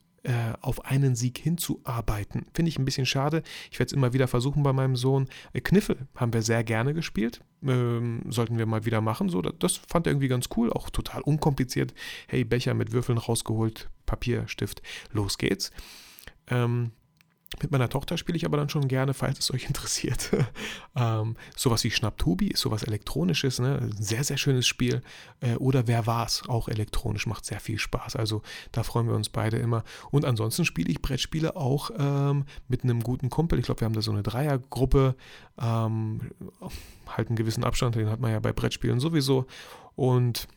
auf 0.61 0.85
einen 0.85 1.15
Sieg 1.15 1.37
hinzuarbeiten. 1.37 2.45
Finde 2.53 2.69
ich 2.69 2.77
ein 2.77 2.85
bisschen 2.85 3.05
schade. 3.05 3.43
Ich 3.71 3.79
werde 3.79 3.87
es 3.87 3.93
immer 3.93 4.13
wieder 4.13 4.27
versuchen 4.27 4.63
bei 4.63 4.73
meinem 4.73 4.95
Sohn. 4.95 5.27
Äh, 5.53 5.61
Kniffel 5.61 6.07
haben 6.15 6.33
wir 6.33 6.41
sehr 6.41 6.63
gerne 6.63 6.93
gespielt. 6.93 7.41
Ähm, 7.63 8.21
sollten 8.29 8.57
wir 8.57 8.65
mal 8.65 8.85
wieder 8.85 9.01
machen. 9.01 9.29
So, 9.29 9.41
das 9.41 9.77
fand 9.77 10.07
er 10.07 10.11
irgendwie 10.11 10.27
ganz 10.27 10.47
cool, 10.55 10.71
auch 10.71 10.89
total 10.89 11.21
unkompliziert. 11.21 11.93
Hey, 12.27 12.43
Becher 12.43 12.73
mit 12.73 12.91
Würfeln 12.91 13.17
rausgeholt, 13.17 13.89
Papier, 14.05 14.47
Stift, 14.47 14.81
los 15.11 15.37
geht's. 15.37 15.71
Ähm, 16.47 16.91
mit 17.61 17.71
meiner 17.71 17.89
Tochter 17.89 18.17
spiele 18.17 18.37
ich 18.37 18.45
aber 18.45 18.57
dann 18.57 18.69
schon 18.69 18.87
gerne, 18.87 19.13
falls 19.13 19.39
es 19.39 19.51
euch 19.51 19.65
interessiert. 19.67 20.29
ähm, 20.95 21.35
sowas 21.55 21.83
wie 21.83 21.91
Schnapptubi 21.91 22.47
ist 22.47 22.61
sowas 22.61 22.83
Elektronisches, 22.83 23.59
ne? 23.59 23.89
Sehr, 23.99 24.23
sehr 24.23 24.37
schönes 24.37 24.67
Spiel. 24.67 25.01
Äh, 25.41 25.55
oder 25.55 25.87
Wer 25.87 26.05
war's? 26.05 26.43
Auch 26.47 26.67
elektronisch, 26.67 27.25
macht 27.25 27.45
sehr 27.45 27.59
viel 27.59 27.79
Spaß. 27.79 28.15
Also 28.15 28.43
da 28.71 28.83
freuen 28.83 29.07
wir 29.07 29.15
uns 29.15 29.29
beide 29.29 29.57
immer. 29.57 29.83
Und 30.11 30.25
ansonsten 30.25 30.63
spiele 30.63 30.91
ich 30.91 31.01
Brettspiele 31.01 31.55
auch 31.55 31.89
ähm, 31.97 32.45
mit 32.67 32.83
einem 32.83 33.01
guten 33.01 33.29
Kumpel. 33.29 33.57
Ich 33.57 33.65
glaube, 33.65 33.81
wir 33.81 33.85
haben 33.85 33.93
da 33.93 34.01
so 34.01 34.11
eine 34.11 34.23
Dreiergruppe. 34.23 35.15
Ähm, 35.59 36.31
halt 37.07 37.29
einen 37.29 37.35
gewissen 37.35 37.63
Abstand, 37.63 37.95
den 37.95 38.09
hat 38.09 38.19
man 38.19 38.31
ja 38.31 38.39
bei 38.39 38.53
Brettspielen 38.53 38.99
sowieso. 38.99 39.47
Und 39.95 40.47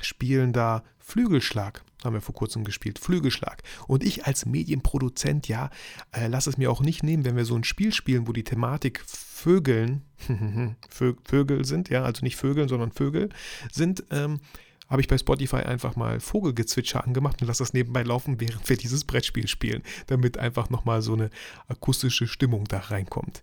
spielen 0.00 0.52
da 0.52 0.82
Flügelschlag. 0.98 1.84
Haben 2.04 2.14
wir 2.14 2.20
vor 2.20 2.34
kurzem 2.34 2.64
gespielt. 2.64 2.98
Flügelschlag. 2.98 3.62
Und 3.86 4.04
ich 4.04 4.26
als 4.26 4.46
Medienproduzent, 4.46 5.48
ja, 5.48 5.70
äh, 6.12 6.28
lass 6.28 6.46
es 6.46 6.58
mir 6.58 6.70
auch 6.70 6.80
nicht 6.80 7.02
nehmen, 7.02 7.24
wenn 7.24 7.36
wir 7.36 7.44
so 7.44 7.56
ein 7.56 7.64
Spiel 7.64 7.92
spielen, 7.92 8.28
wo 8.28 8.32
die 8.32 8.44
Thematik 8.44 9.02
Vögeln, 9.06 10.02
Vögel 10.88 11.64
sind, 11.64 11.88
ja, 11.88 12.04
also 12.04 12.24
nicht 12.24 12.36
Vögeln, 12.36 12.68
sondern 12.68 12.92
Vögel 12.92 13.30
sind, 13.72 14.04
ähm, 14.10 14.40
habe 14.88 15.00
ich 15.00 15.08
bei 15.08 15.18
Spotify 15.18 15.56
einfach 15.56 15.96
mal 15.96 16.20
Vogelgezwitscher 16.20 17.04
angemacht 17.04 17.40
und 17.40 17.48
lasse 17.48 17.62
das 17.62 17.72
nebenbei 17.72 18.02
laufen, 18.02 18.40
während 18.40 18.68
wir 18.68 18.76
dieses 18.76 19.04
Brettspiel 19.04 19.48
spielen, 19.48 19.82
damit 20.06 20.38
einfach 20.38 20.70
nochmal 20.70 21.02
so 21.02 21.14
eine 21.14 21.30
akustische 21.68 22.26
Stimmung 22.26 22.64
da 22.66 22.78
reinkommt. 22.78 23.42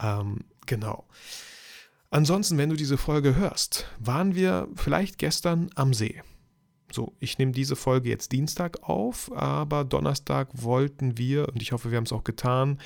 Ähm, 0.00 0.40
genau. 0.66 1.06
Ansonsten, 2.10 2.58
wenn 2.58 2.68
du 2.68 2.76
diese 2.76 2.98
Folge 2.98 3.36
hörst, 3.36 3.86
waren 3.98 4.34
wir 4.34 4.68
vielleicht 4.74 5.16
gestern 5.16 5.70
am 5.74 5.94
See. 5.94 6.22
So, 6.92 7.14
ich 7.20 7.38
nehme 7.38 7.52
diese 7.52 7.74
Folge 7.74 8.10
jetzt 8.10 8.32
Dienstag 8.32 8.82
auf, 8.82 9.32
aber 9.34 9.84
Donnerstag 9.84 10.48
wollten 10.52 11.16
wir, 11.16 11.48
und 11.48 11.62
ich 11.62 11.72
hoffe, 11.72 11.90
wir 11.90 11.96
haben 11.96 12.04
es 12.04 12.12
auch 12.12 12.24
getan, 12.24 12.78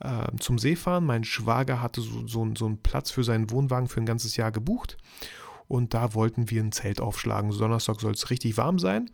äh, 0.00 0.26
zum 0.38 0.58
See 0.58 0.76
fahren. 0.76 1.06
Mein 1.06 1.24
Schwager 1.24 1.80
hatte 1.80 2.02
so, 2.02 2.26
so, 2.26 2.46
so 2.54 2.66
einen 2.66 2.82
Platz 2.82 3.10
für 3.10 3.24
seinen 3.24 3.50
Wohnwagen 3.50 3.88
für 3.88 4.00
ein 4.00 4.06
ganzes 4.06 4.36
Jahr 4.36 4.52
gebucht. 4.52 4.98
Und 5.66 5.94
da 5.94 6.12
wollten 6.14 6.50
wir 6.50 6.62
ein 6.62 6.72
Zelt 6.72 7.00
aufschlagen. 7.00 7.50
So 7.52 7.60
Donnerstag 7.60 8.00
soll 8.00 8.12
es 8.12 8.28
richtig 8.30 8.56
warm 8.58 8.78
sein. 8.78 9.10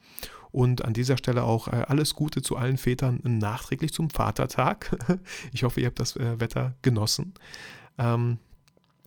Und 0.51 0.85
an 0.85 0.95
dieser 0.95 1.17
Stelle 1.17 1.45
auch 1.45 1.69
äh, 1.69 1.85
alles 1.87 2.15
Gute 2.15 2.43
zu 2.43 2.57
allen 2.57 2.77
Vätern 2.77 3.21
nachträglich 3.23 3.93
zum 3.93 4.11
Vatertag. 4.11 4.97
ich 5.53 5.63
hoffe, 5.63 5.81
ihr 5.81 5.87
habt 5.87 6.01
das 6.01 6.17
äh, 6.17 6.41
Wetter 6.41 6.75
genossen. 6.83 7.35
Ähm, 7.99 8.39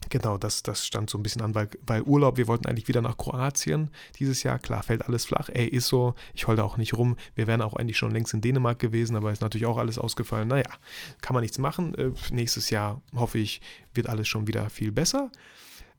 Genau, 0.10 0.38
das, 0.38 0.64
das 0.64 0.86
stand 0.86 1.10
so 1.10 1.18
ein 1.18 1.24
bisschen 1.24 1.42
an, 1.42 1.56
weil, 1.56 1.70
weil 1.86 2.02
Urlaub, 2.04 2.38
wir 2.38 2.48
wollten 2.48 2.68
eigentlich 2.68 2.88
wieder 2.88 3.02
nach 3.02 3.18
Kroatien 3.18 3.90
dieses 4.20 4.44
Jahr. 4.44 4.60
Klar, 4.60 4.84
fällt 4.84 5.06
alles 5.06 5.26
flach. 5.26 5.50
Ey, 5.50 5.68
ist 5.68 5.88
so. 5.88 6.16
Ich 6.34 6.48
hol 6.48 6.56
da 6.56 6.64
auch 6.64 6.78
nicht 6.78 6.94
rum. 6.94 7.16
Wir 7.36 7.48
wären 7.48 7.62
auch 7.62 7.76
eigentlich 7.76 7.98
schon 7.98 8.12
längst 8.12 8.34
in 8.34 8.42
Dänemark 8.42 8.80
gewesen, 8.80 9.16
aber 9.16 9.32
ist 9.32 9.42
natürlich 9.42 9.66
auch 9.66 9.78
alles 9.78 9.98
ausgefallen. 9.98 10.48
Naja, 10.48 10.70
kann 11.22 11.34
man 11.34 11.42
nichts 11.42 11.58
machen. 11.58 11.96
Äh, 11.96 12.12
nächstes 12.32 12.70
Jahr, 12.70 13.02
hoffe 13.16 13.40
ich, 13.40 13.62
wird 13.94 14.08
alles 14.08 14.28
schon 14.28 14.48
wieder 14.48 14.70
viel 14.70 14.92
besser. 14.92 15.32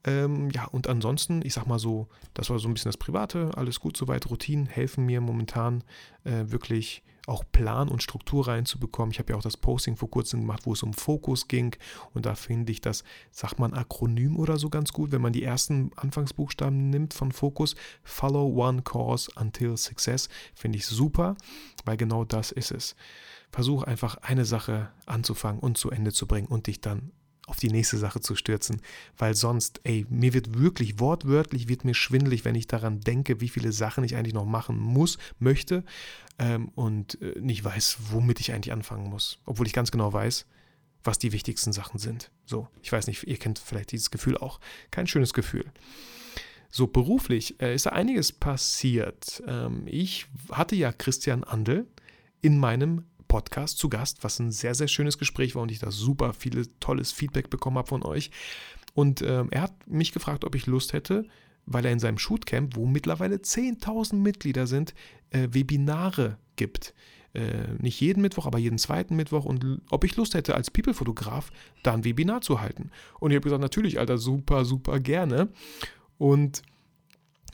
Ähm, 0.04 0.50
ja, 0.50 0.66
und 0.66 0.88
ansonsten, 0.88 1.40
ich 1.44 1.54
sag 1.54 1.66
mal 1.66 1.78
so, 1.78 2.08
das 2.34 2.50
war 2.50 2.58
so 2.58 2.68
ein 2.68 2.74
bisschen 2.74 2.90
das 2.90 2.98
Private. 2.98 3.52
Alles 3.56 3.80
gut 3.80 3.96
soweit. 3.96 4.28
Routinen 4.30 4.66
helfen 4.66 5.06
mir 5.06 5.20
momentan 5.20 5.82
äh, 6.24 6.44
wirklich 6.46 7.02
auch 7.26 7.44
Plan 7.52 7.88
und 7.88 8.02
Struktur 8.02 8.48
reinzubekommen. 8.48 9.12
Ich 9.12 9.18
habe 9.18 9.32
ja 9.32 9.38
auch 9.38 9.42
das 9.42 9.56
Posting 9.56 9.96
vor 9.96 10.10
kurzem 10.10 10.40
gemacht, 10.40 10.66
wo 10.66 10.72
es 10.72 10.82
um 10.82 10.92
Fokus 10.92 11.48
ging. 11.48 11.76
Und 12.12 12.26
da 12.26 12.34
finde 12.34 12.72
ich 12.72 12.80
das, 12.80 13.04
sagt 13.30 13.58
man 13.58 13.74
Akronym 13.74 14.38
oder 14.38 14.58
so 14.58 14.68
ganz 14.68 14.92
gut, 14.92 15.12
wenn 15.12 15.22
man 15.22 15.32
die 15.32 15.42
ersten 15.42 15.90
Anfangsbuchstaben 15.96 16.90
nimmt 16.90 17.14
von 17.14 17.32
Fokus. 17.32 17.76
Follow 18.02 18.46
one 18.46 18.82
course 18.82 19.30
until 19.36 19.76
success. 19.76 20.28
Finde 20.54 20.78
ich 20.78 20.86
super, 20.86 21.36
weil 21.84 21.96
genau 21.96 22.24
das 22.24 22.52
ist 22.52 22.70
es. 22.70 22.96
Versuch 23.50 23.84
einfach 23.84 24.16
eine 24.16 24.44
Sache 24.44 24.90
anzufangen 25.06 25.60
und 25.60 25.78
zu 25.78 25.90
Ende 25.90 26.12
zu 26.12 26.26
bringen 26.26 26.48
und 26.48 26.66
dich 26.66 26.80
dann 26.80 27.12
auf 27.46 27.58
die 27.58 27.70
nächste 27.70 27.98
Sache 27.98 28.20
zu 28.20 28.34
stürzen, 28.36 28.80
weil 29.18 29.34
sonst, 29.34 29.80
ey, 29.84 30.06
mir 30.08 30.32
wird 30.32 30.58
wirklich 30.58 30.98
wortwörtlich, 30.98 31.68
wird 31.68 31.84
mir 31.84 31.94
schwindelig, 31.94 32.44
wenn 32.44 32.54
ich 32.54 32.66
daran 32.66 33.00
denke, 33.00 33.40
wie 33.40 33.48
viele 33.48 33.72
Sachen 33.72 34.04
ich 34.04 34.16
eigentlich 34.16 34.34
noch 34.34 34.46
machen 34.46 34.78
muss, 34.78 35.18
möchte 35.38 35.84
ähm, 36.38 36.68
und 36.74 37.20
äh, 37.20 37.38
nicht 37.40 37.62
weiß, 37.64 37.98
womit 38.10 38.40
ich 38.40 38.52
eigentlich 38.52 38.72
anfangen 38.72 39.08
muss, 39.08 39.38
obwohl 39.44 39.66
ich 39.66 39.72
ganz 39.72 39.90
genau 39.90 40.12
weiß, 40.12 40.46
was 41.02 41.18
die 41.18 41.32
wichtigsten 41.32 41.72
Sachen 41.72 41.98
sind. 41.98 42.30
So, 42.46 42.68
ich 42.82 42.90
weiß 42.90 43.06
nicht, 43.06 43.24
ihr 43.24 43.36
kennt 43.36 43.58
vielleicht 43.58 43.92
dieses 43.92 44.10
Gefühl 44.10 44.38
auch. 44.38 44.58
Kein 44.90 45.06
schönes 45.06 45.34
Gefühl. 45.34 45.66
So, 46.70 46.86
beruflich 46.86 47.60
äh, 47.60 47.74
ist 47.74 47.86
da 47.86 47.90
einiges 47.90 48.32
passiert. 48.32 49.42
Ähm, 49.46 49.82
ich 49.86 50.26
hatte 50.50 50.74
ja 50.74 50.92
Christian 50.92 51.44
Andel 51.44 51.86
in 52.40 52.58
meinem 52.58 53.04
Podcast 53.34 53.78
zu 53.78 53.88
Gast, 53.88 54.22
was 54.22 54.38
ein 54.38 54.52
sehr, 54.52 54.76
sehr 54.76 54.86
schönes 54.86 55.18
Gespräch 55.18 55.56
war 55.56 55.62
und 55.62 55.72
ich 55.72 55.80
da 55.80 55.90
super 55.90 56.34
viele 56.34 56.68
tolles 56.78 57.10
Feedback 57.10 57.50
bekommen 57.50 57.78
habe 57.78 57.88
von 57.88 58.04
euch. 58.04 58.30
Und 58.94 59.22
ähm, 59.22 59.48
er 59.50 59.62
hat 59.62 59.88
mich 59.88 60.12
gefragt, 60.12 60.44
ob 60.44 60.54
ich 60.54 60.66
Lust 60.66 60.92
hätte, 60.92 61.26
weil 61.66 61.84
er 61.84 61.90
in 61.90 61.98
seinem 61.98 62.16
Shootcamp, 62.16 62.76
wo 62.76 62.86
mittlerweile 62.86 63.38
10.000 63.38 64.14
Mitglieder 64.14 64.68
sind, 64.68 64.94
äh, 65.30 65.48
Webinare 65.50 66.38
gibt. 66.54 66.94
Äh, 67.32 67.72
nicht 67.80 68.00
jeden 68.00 68.22
Mittwoch, 68.22 68.46
aber 68.46 68.58
jeden 68.60 68.78
zweiten 68.78 69.16
Mittwoch 69.16 69.46
und 69.46 69.80
ob 69.90 70.04
ich 70.04 70.14
Lust 70.14 70.34
hätte, 70.34 70.54
als 70.54 70.70
People-Fotograf 70.70 71.50
da 71.82 71.92
ein 71.92 72.04
Webinar 72.04 72.40
zu 72.40 72.60
halten. 72.60 72.92
Und 73.18 73.32
ich 73.32 73.34
habe 73.34 73.42
gesagt, 73.42 73.62
natürlich, 73.62 73.98
Alter, 73.98 74.16
super, 74.16 74.64
super 74.64 75.00
gerne. 75.00 75.48
Und 76.18 76.62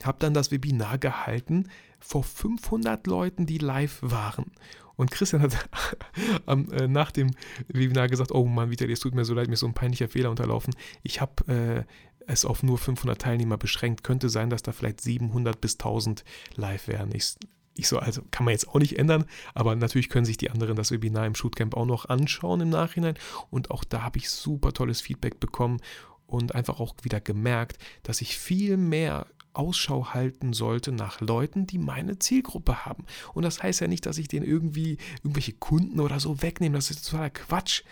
habe 0.04 0.18
dann 0.18 0.34
das 0.34 0.50
Webinar 0.50 0.98
gehalten 0.98 1.70
vor 2.00 2.22
500 2.22 3.06
Leuten, 3.06 3.46
die 3.46 3.56
live 3.56 3.98
waren. 4.02 4.52
Und 5.00 5.10
Christian 5.10 5.40
hat 5.40 5.56
äh, 6.46 6.86
nach 6.86 7.10
dem 7.10 7.30
Webinar 7.68 8.08
gesagt, 8.08 8.32
oh 8.32 8.44
Mann, 8.44 8.70
Vitali, 8.70 8.92
es 8.92 9.00
tut 9.00 9.14
mir 9.14 9.24
so 9.24 9.32
leid, 9.32 9.46
mir 9.46 9.54
ist 9.54 9.60
so 9.60 9.66
ein 9.66 9.72
peinlicher 9.72 10.10
Fehler 10.10 10.28
unterlaufen. 10.28 10.74
Ich 11.02 11.22
habe 11.22 11.86
äh, 12.26 12.30
es 12.30 12.44
auf 12.44 12.62
nur 12.62 12.76
500 12.76 13.18
Teilnehmer 13.18 13.56
beschränkt. 13.56 14.04
Könnte 14.04 14.28
sein, 14.28 14.50
dass 14.50 14.60
da 14.60 14.72
vielleicht 14.72 15.00
700 15.00 15.58
bis 15.58 15.76
1000 15.76 16.22
live 16.56 16.86
wären. 16.86 17.14
Ich, 17.14 17.34
ich 17.74 17.88
so, 17.88 17.98
also 17.98 18.20
kann 18.30 18.44
man 18.44 18.52
jetzt 18.52 18.68
auch 18.68 18.78
nicht 18.78 18.98
ändern, 18.98 19.24
aber 19.54 19.74
natürlich 19.74 20.10
können 20.10 20.26
sich 20.26 20.36
die 20.36 20.50
anderen 20.50 20.76
das 20.76 20.90
Webinar 20.90 21.24
im 21.24 21.34
Shootcamp 21.34 21.74
auch 21.78 21.86
noch 21.86 22.04
anschauen 22.10 22.60
im 22.60 22.68
Nachhinein. 22.68 23.14
Und 23.48 23.70
auch 23.70 23.84
da 23.84 24.02
habe 24.02 24.18
ich 24.18 24.28
super 24.28 24.74
tolles 24.74 25.00
Feedback 25.00 25.40
bekommen 25.40 25.80
und 26.26 26.54
einfach 26.54 26.78
auch 26.78 26.94
wieder 27.04 27.22
gemerkt, 27.22 27.78
dass 28.02 28.20
ich 28.20 28.36
viel 28.36 28.76
mehr 28.76 29.26
Ausschau 29.52 30.14
halten 30.14 30.52
sollte 30.52 30.92
nach 30.92 31.20
Leuten, 31.20 31.66
die 31.66 31.78
meine 31.78 32.18
Zielgruppe 32.18 32.84
haben. 32.84 33.04
Und 33.34 33.42
das 33.42 33.62
heißt 33.62 33.80
ja 33.80 33.88
nicht, 33.88 34.06
dass 34.06 34.18
ich 34.18 34.28
denen 34.28 34.46
irgendwie 34.46 34.98
irgendwelche 35.22 35.52
Kunden 35.52 36.00
oder 36.00 36.20
so 36.20 36.42
wegnehme. 36.42 36.76
Das 36.76 36.90
ist 36.90 37.08
totaler 37.08 37.30
Quatsch. 37.30 37.82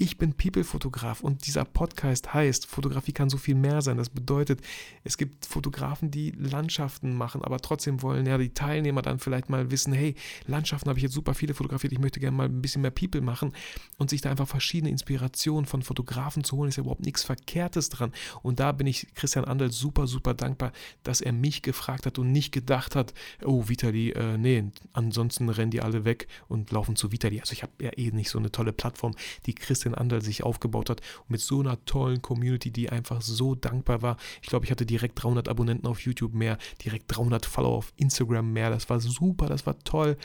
Ich 0.00 0.16
bin 0.16 0.32
People-Fotograf 0.32 1.22
und 1.22 1.46
dieser 1.48 1.64
Podcast 1.64 2.32
heißt, 2.32 2.66
Fotografie 2.66 3.10
kann 3.10 3.28
so 3.28 3.36
viel 3.36 3.56
mehr 3.56 3.82
sein. 3.82 3.96
Das 3.96 4.10
bedeutet, 4.10 4.60
es 5.02 5.18
gibt 5.18 5.44
Fotografen, 5.44 6.12
die 6.12 6.30
Landschaften 6.30 7.14
machen, 7.14 7.42
aber 7.42 7.58
trotzdem 7.58 8.00
wollen 8.00 8.24
ja 8.24 8.38
die 8.38 8.54
Teilnehmer 8.54 9.02
dann 9.02 9.18
vielleicht 9.18 9.50
mal 9.50 9.72
wissen, 9.72 9.92
hey, 9.92 10.14
Landschaften 10.46 10.88
habe 10.88 11.00
ich 11.00 11.02
jetzt 11.02 11.14
super 11.14 11.34
viele 11.34 11.52
fotografiert, 11.52 11.92
ich 11.92 11.98
möchte 11.98 12.20
gerne 12.20 12.36
mal 12.36 12.44
ein 12.44 12.62
bisschen 12.62 12.82
mehr 12.82 12.92
People 12.92 13.20
machen 13.22 13.52
und 13.96 14.08
sich 14.08 14.20
da 14.20 14.30
einfach 14.30 14.46
verschiedene 14.46 14.90
Inspirationen 14.90 15.66
von 15.66 15.82
Fotografen 15.82 16.44
zu 16.44 16.56
holen, 16.56 16.68
ist 16.68 16.76
ja 16.76 16.82
überhaupt 16.82 17.04
nichts 17.04 17.24
Verkehrtes 17.24 17.88
dran. 17.88 18.12
Und 18.42 18.60
da 18.60 18.70
bin 18.70 18.86
ich 18.86 19.08
Christian 19.16 19.46
Andel 19.46 19.72
super, 19.72 20.06
super 20.06 20.32
dankbar, 20.32 20.70
dass 21.02 21.20
er 21.20 21.32
mich 21.32 21.62
gefragt 21.62 22.06
hat 22.06 22.20
und 22.20 22.30
nicht 22.30 22.52
gedacht 22.52 22.94
hat, 22.94 23.14
oh, 23.44 23.68
Vitali, 23.68 24.10
äh, 24.10 24.38
nee, 24.38 24.64
ansonsten 24.92 25.48
rennen 25.48 25.72
die 25.72 25.80
alle 25.80 26.04
weg 26.04 26.28
und 26.46 26.70
laufen 26.70 26.94
zu 26.94 27.10
Vitali. 27.10 27.40
Also 27.40 27.52
ich 27.52 27.64
habe 27.64 27.72
ja 27.80 27.90
eh 27.96 28.12
nicht 28.12 28.30
so 28.30 28.38
eine 28.38 28.52
tolle 28.52 28.72
Plattform, 28.72 29.16
die 29.46 29.54
Christian 29.54 29.87
Sebastian 29.88 29.94
Andal 29.94 30.22
sich 30.22 30.42
aufgebaut 30.42 30.90
hat 30.90 31.00
und 31.22 31.30
mit 31.30 31.40
so 31.40 31.60
einer 31.60 31.84
tollen 31.84 32.22
Community, 32.22 32.70
die 32.70 32.90
einfach 32.90 33.20
so 33.22 33.54
dankbar 33.54 34.02
war. 34.02 34.16
Ich 34.42 34.48
glaube, 34.48 34.64
ich 34.64 34.70
hatte 34.70 34.86
direkt 34.86 35.22
300 35.22 35.48
Abonnenten 35.48 35.86
auf 35.86 36.00
YouTube 36.00 36.34
mehr, 36.34 36.58
direkt 36.84 37.04
300 37.08 37.46
Follower 37.46 37.76
auf 37.76 37.92
Instagram 37.96 38.52
mehr. 38.52 38.70
Das 38.70 38.88
war 38.90 39.00
super, 39.00 39.46
das 39.46 39.66
war 39.66 39.78
toll. 39.80 40.16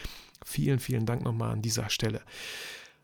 Vielen, 0.46 0.80
vielen 0.80 1.06
Dank 1.06 1.24
nochmal 1.24 1.52
an 1.52 1.62
dieser 1.62 1.90
Stelle. 1.90 2.22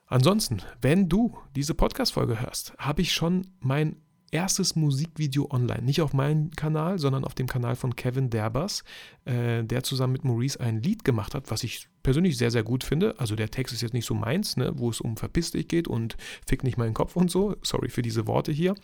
Ansonsten, 0.08 0.62
wenn 0.82 1.08
du 1.08 1.38
diese 1.56 1.74
Podcast-Folge 1.76 2.42
hörst, 2.42 2.74
habe 2.78 3.02
ich 3.02 3.14
schon 3.14 3.48
mein 3.60 3.96
erstes 4.32 4.76
Musikvideo 4.76 5.48
online. 5.50 5.84
Nicht 5.84 6.02
auf 6.02 6.14
meinem 6.14 6.52
Kanal, 6.52 7.00
sondern 7.00 7.24
auf 7.24 7.36
dem 7.36 7.48
Kanal 7.48 7.76
von 7.76 7.96
Kevin 7.96 8.30
Derbers, 8.30 8.84
äh, 9.26 9.64
der 9.64 9.84
zusammen 9.84 10.14
mit 10.14 10.24
Maurice 10.24 10.60
ein 10.60 10.82
Lied 10.82 11.04
gemacht 11.04 11.36
hat, 11.36 11.52
was 11.52 11.64
ich 11.64 11.88
persönlich 12.04 12.38
sehr, 12.38 12.52
sehr 12.52 12.64
gut 12.64 12.84
finde. 12.84 13.16
Also 13.20 13.36
der 13.36 13.52
Text 13.52 13.74
ist 13.74 13.82
jetzt 13.82 13.94
nicht 13.94 14.06
so 14.06 14.14
meins, 14.14 14.58
ne, 14.58 14.72
wo 14.76 14.90
es 14.90 15.02
um 15.02 15.18
Verpiss 15.18 15.52
dich 15.52 15.68
geht 15.68 15.88
und 15.88 16.18
fick 16.48 16.64
nicht 16.64 16.78
meinen 16.78 16.94
Kopf 16.94 17.16
und 17.16 17.30
so. 17.30 17.56
Sorry 17.62 17.90
für 17.90 18.02
diese 18.02 18.28
Worte 18.28 18.52
hier. 18.52 18.76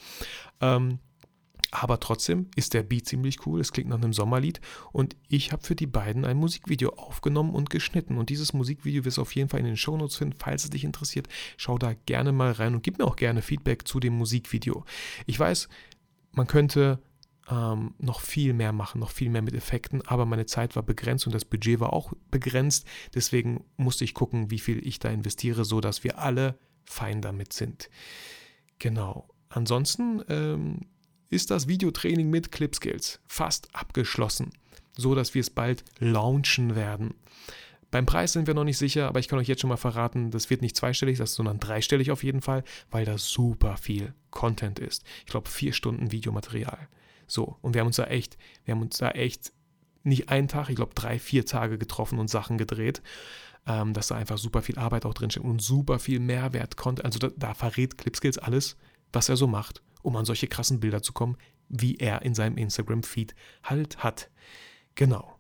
Ähm, 0.62 1.00
aber 1.72 2.00
trotzdem 2.00 2.50
ist 2.56 2.74
der 2.74 2.84
Beat 2.84 3.08
ziemlich 3.08 3.46
cool. 3.46 3.60
Es 3.60 3.72
klingt 3.72 3.90
nach 3.90 3.98
einem 3.98 4.14
Sommerlied. 4.14 4.62
Und 4.92 5.16
ich 5.28 5.52
habe 5.52 5.64
für 5.64 5.76
die 5.76 5.88
beiden 5.88 6.26
ein 6.26 6.38
Musikvideo 6.38 6.90
aufgenommen 6.92 7.54
und 7.54 7.70
geschnitten. 7.70 8.18
Und 8.18 8.30
dieses 8.30 8.54
Musikvideo 8.54 9.06
wirst 9.06 9.18
du 9.18 9.22
auf 9.22 9.36
jeden 9.36 9.50
Fall 9.50 9.60
in 9.60 9.66
den 9.66 9.78
Shownotes 9.78 10.18
finden. 10.18 10.36
Falls 10.38 10.64
es 10.64 10.70
dich 10.70 10.84
interessiert, 10.84 11.28
schau 11.58 11.78
da 11.78 11.94
gerne 11.94 12.32
mal 12.32 12.52
rein 12.52 12.76
und 12.76 12.84
gib 12.84 13.00
mir 13.00 13.06
auch 13.06 13.16
gerne 13.16 13.42
Feedback 13.42 13.88
zu 13.88 14.00
dem 14.00 14.18
Musikvideo. 14.18 14.86
Ich 15.26 15.40
weiß, 15.40 15.70
man 16.32 16.48
könnte 16.48 17.00
ähm, 17.50 17.94
noch 18.00 18.22
viel 18.22 18.54
mehr 18.54 18.72
machen, 18.72 19.00
noch 19.00 19.12
viel 19.12 19.30
mehr 19.30 19.42
mit 19.42 19.54
Effekten, 19.54 20.02
aber 20.02 20.26
meine 20.26 20.46
Zeit 20.46 20.76
war 20.76 20.84
begrenzt 20.84 21.28
und 21.28 21.36
das 21.36 21.46
Budget 21.46 21.80
war 21.80 21.94
auch 21.94 22.14
begrenzt. 22.32 22.88
Deswegen 23.14 23.64
musste 23.78 24.04
ich 24.04 24.14
gucken, 24.14 24.52
wie 24.52 24.60
viel 24.60 24.86
ich 24.86 25.00
da 25.00 25.10
investiere, 25.10 25.66
sodass 25.66 26.04
wir 26.04 26.20
alle 26.20 26.58
fein 26.86 27.22
damit 27.22 27.54
sind. 27.54 27.90
Genau. 28.80 29.30
Ansonsten 29.50 30.24
ähm, 30.28 30.82
ist 31.30 31.52
das 31.52 31.68
Videotraining 31.68 32.30
mit 32.30 32.52
Clipskills 32.52 33.20
fast 33.28 33.74
abgeschlossen, 33.76 34.52
so 34.98 35.16
dass 35.16 35.34
wir 35.34 35.42
es 35.42 35.50
bald 35.50 35.84
launchen 36.00 36.76
werden. 36.76 37.16
Beim 37.92 38.06
Preis 38.06 38.34
sind 38.34 38.48
wir 38.48 38.54
noch 38.54 38.64
nicht 38.64 38.78
sicher, 38.78 39.08
aber 39.08 39.20
ich 39.20 39.28
kann 39.28 39.40
euch 39.40 39.48
jetzt 39.48 39.62
schon 39.62 39.70
mal 39.70 39.78
verraten, 39.78 40.32
das 40.32 40.50
wird 40.50 40.62
nicht 40.62 40.76
zweistellig, 40.76 41.18
sondern 41.18 41.60
dreistellig 41.60 42.12
auf 42.12 42.24
jeden 42.24 42.42
Fall, 42.42 42.64
weil 42.92 43.06
da 43.06 43.18
super 43.18 43.78
viel 43.78 44.14
Content 44.32 44.80
ist. 44.80 45.04
Ich 45.20 45.28
glaube, 45.28 45.50
vier 45.50 45.72
Stunden 45.72 46.12
Videomaterial. 46.12 46.90
So, 47.28 47.58
und 47.62 47.74
wir 47.74 47.82
haben 47.82 47.88
uns 47.88 47.96
da 47.96 48.06
echt, 48.06 48.38
wir 48.66 48.74
haben 48.74 48.82
uns 48.82 48.98
da 48.98 49.12
echt 49.12 49.54
nicht 50.04 50.30
einen 50.30 50.48
Tag, 50.48 50.70
ich 50.70 50.76
glaube 50.76 50.94
drei, 50.94 51.20
vier 51.20 51.46
Tage 51.46 51.78
getroffen 51.78 52.20
und 52.20 52.30
Sachen 52.30 52.58
gedreht, 52.58 53.02
ähm, 53.66 53.94
dass 53.94 54.08
da 54.08 54.16
einfach 54.16 54.38
super 54.38 54.62
viel 54.62 54.78
Arbeit 54.78 55.06
auch 55.06 55.14
drinsteckt 55.14 55.46
und 55.46 55.62
super 55.62 55.98
viel 55.98 56.20
Mehrwert 56.20 56.78
Content. 56.78 57.06
Also 57.06 57.20
da, 57.20 57.30
da 57.36 57.54
verrät 57.54 57.98
Clipskills 57.98 58.38
alles, 58.38 58.76
was 59.14 59.30
er 59.30 59.38
so 59.38 59.48
macht 59.48 59.82
um 60.06 60.16
an 60.16 60.26
solche 60.26 60.48
krassen 60.48 60.80
Bilder 60.80 61.02
zu 61.02 61.14
kommen, 61.14 61.38
wie 61.70 61.96
er 61.96 62.22
in 62.22 62.36
seinem 62.36 62.58
Instagram-Feed 62.58 63.36
halt 63.64 64.04
hat. 64.04 64.30
Genau. 64.96 65.38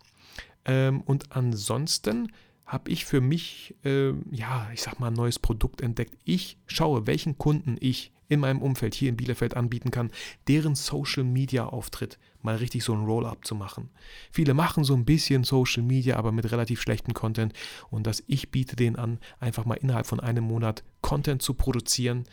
Ähm, 0.66 1.02
und 1.02 1.36
ansonsten 1.36 2.32
habe 2.66 2.90
ich 2.90 3.06
für 3.06 3.22
mich, 3.22 3.76
äh, 3.84 4.14
ja, 4.32 4.70
ich 4.74 4.82
sag 4.82 5.00
mal, 5.00 5.08
ein 5.08 5.14
neues 5.14 5.38
Produkt 5.38 5.82
entdeckt. 5.82 6.18
Ich 6.24 6.58
schaue, 6.66 7.06
welchen 7.06 7.38
Kunden 7.38 7.78
ich 7.80 8.12
in 8.28 8.40
meinem 8.40 8.62
Umfeld 8.62 8.96
hier 8.96 9.10
in 9.10 9.18
Bielefeld 9.18 9.56
anbieten 9.56 9.92
kann, 9.92 10.12
deren 10.48 10.74
Social 10.74 11.24
Media 11.24 11.68
Auftritt 11.68 12.18
mal 12.42 12.56
richtig 12.56 12.84
so 12.84 12.94
ein 12.94 13.06
Roll-up 13.06 13.46
zu 13.46 13.54
machen. 13.54 13.90
Viele 14.32 14.56
machen 14.56 14.84
so 14.84 14.96
ein 14.96 15.06
bisschen 15.06 15.44
Social 15.44 15.84
Media, 15.84 16.16
aber 16.16 16.32
mit 16.32 16.52
relativ 16.52 16.82
schlechtem 16.82 17.14
Content 17.14 17.54
und 17.92 18.08
dass 18.08 18.24
ich 18.26 18.50
biete 18.50 18.76
denen 18.76 18.96
an, 18.96 19.20
einfach 19.40 19.66
mal 19.66 19.76
innerhalb 19.76 20.08
von 20.08 20.20
einem 20.20 20.46
Monat 20.46 20.84
Content 21.02 21.44
zu 21.44 21.54
produzieren 21.54 22.24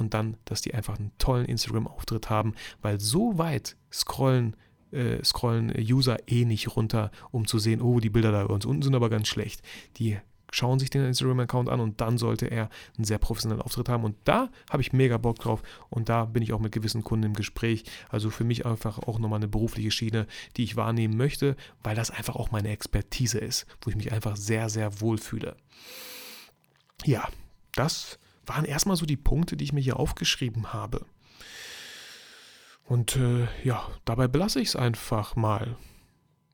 und 0.00 0.14
dann, 0.14 0.36
dass 0.44 0.62
die 0.62 0.74
einfach 0.74 0.98
einen 0.98 1.12
tollen 1.18 1.46
Instagram-Auftritt 1.46 2.30
haben, 2.30 2.54
weil 2.82 3.00
so 3.00 3.38
weit 3.38 3.76
scrollen, 3.92 4.56
äh, 4.92 5.22
scrollen 5.24 5.72
User 5.78 6.18
eh 6.28 6.44
nicht 6.44 6.76
runter, 6.76 7.10
um 7.30 7.46
zu 7.46 7.58
sehen, 7.58 7.80
oh, 7.80 8.00
die 8.00 8.10
Bilder 8.10 8.32
da 8.32 8.46
bei 8.46 8.54
uns 8.54 8.64
unten 8.64 8.82
sind 8.82 8.94
aber 8.94 9.10
ganz 9.10 9.28
schlecht. 9.28 9.62
Die 9.98 10.18
schauen 10.52 10.78
sich 10.78 10.90
den 10.90 11.04
Instagram-Account 11.04 11.68
an 11.68 11.80
und 11.80 12.00
dann 12.00 12.18
sollte 12.18 12.46
er 12.46 12.70
einen 12.96 13.04
sehr 13.04 13.18
professionellen 13.18 13.62
Auftritt 13.62 13.88
haben. 13.88 14.04
Und 14.04 14.16
da 14.24 14.50
habe 14.68 14.82
ich 14.82 14.92
mega 14.92 15.16
Bock 15.16 15.38
drauf 15.38 15.62
und 15.88 16.08
da 16.08 16.24
bin 16.24 16.42
ich 16.42 16.52
auch 16.52 16.58
mit 16.60 16.72
gewissen 16.72 17.04
Kunden 17.04 17.26
im 17.26 17.34
Gespräch. 17.34 17.84
Also 18.08 18.30
für 18.30 18.44
mich 18.44 18.66
einfach 18.66 18.98
auch 18.98 19.18
nochmal 19.18 19.38
eine 19.38 19.48
berufliche 19.48 19.90
Schiene, 19.90 20.26
die 20.56 20.64
ich 20.64 20.76
wahrnehmen 20.76 21.16
möchte, 21.16 21.56
weil 21.82 21.94
das 21.94 22.10
einfach 22.10 22.36
auch 22.36 22.50
meine 22.50 22.70
Expertise 22.70 23.38
ist, 23.38 23.66
wo 23.82 23.90
ich 23.90 23.96
mich 23.96 24.12
einfach 24.12 24.36
sehr, 24.36 24.68
sehr 24.68 25.00
wohl 25.00 25.18
fühle. 25.18 25.56
Ja, 27.04 27.28
das 27.74 28.18
waren 28.46 28.64
erstmal 28.64 28.96
so 28.96 29.06
die 29.06 29.16
Punkte, 29.16 29.56
die 29.56 29.64
ich 29.64 29.72
mir 29.72 29.80
hier 29.80 29.98
aufgeschrieben 29.98 30.72
habe. 30.72 31.06
Und 32.84 33.16
äh, 33.16 33.46
ja, 33.62 33.86
dabei 34.04 34.26
belasse 34.26 34.60
ich 34.60 34.68
es 34.68 34.76
einfach 34.76 35.36
mal. 35.36 35.76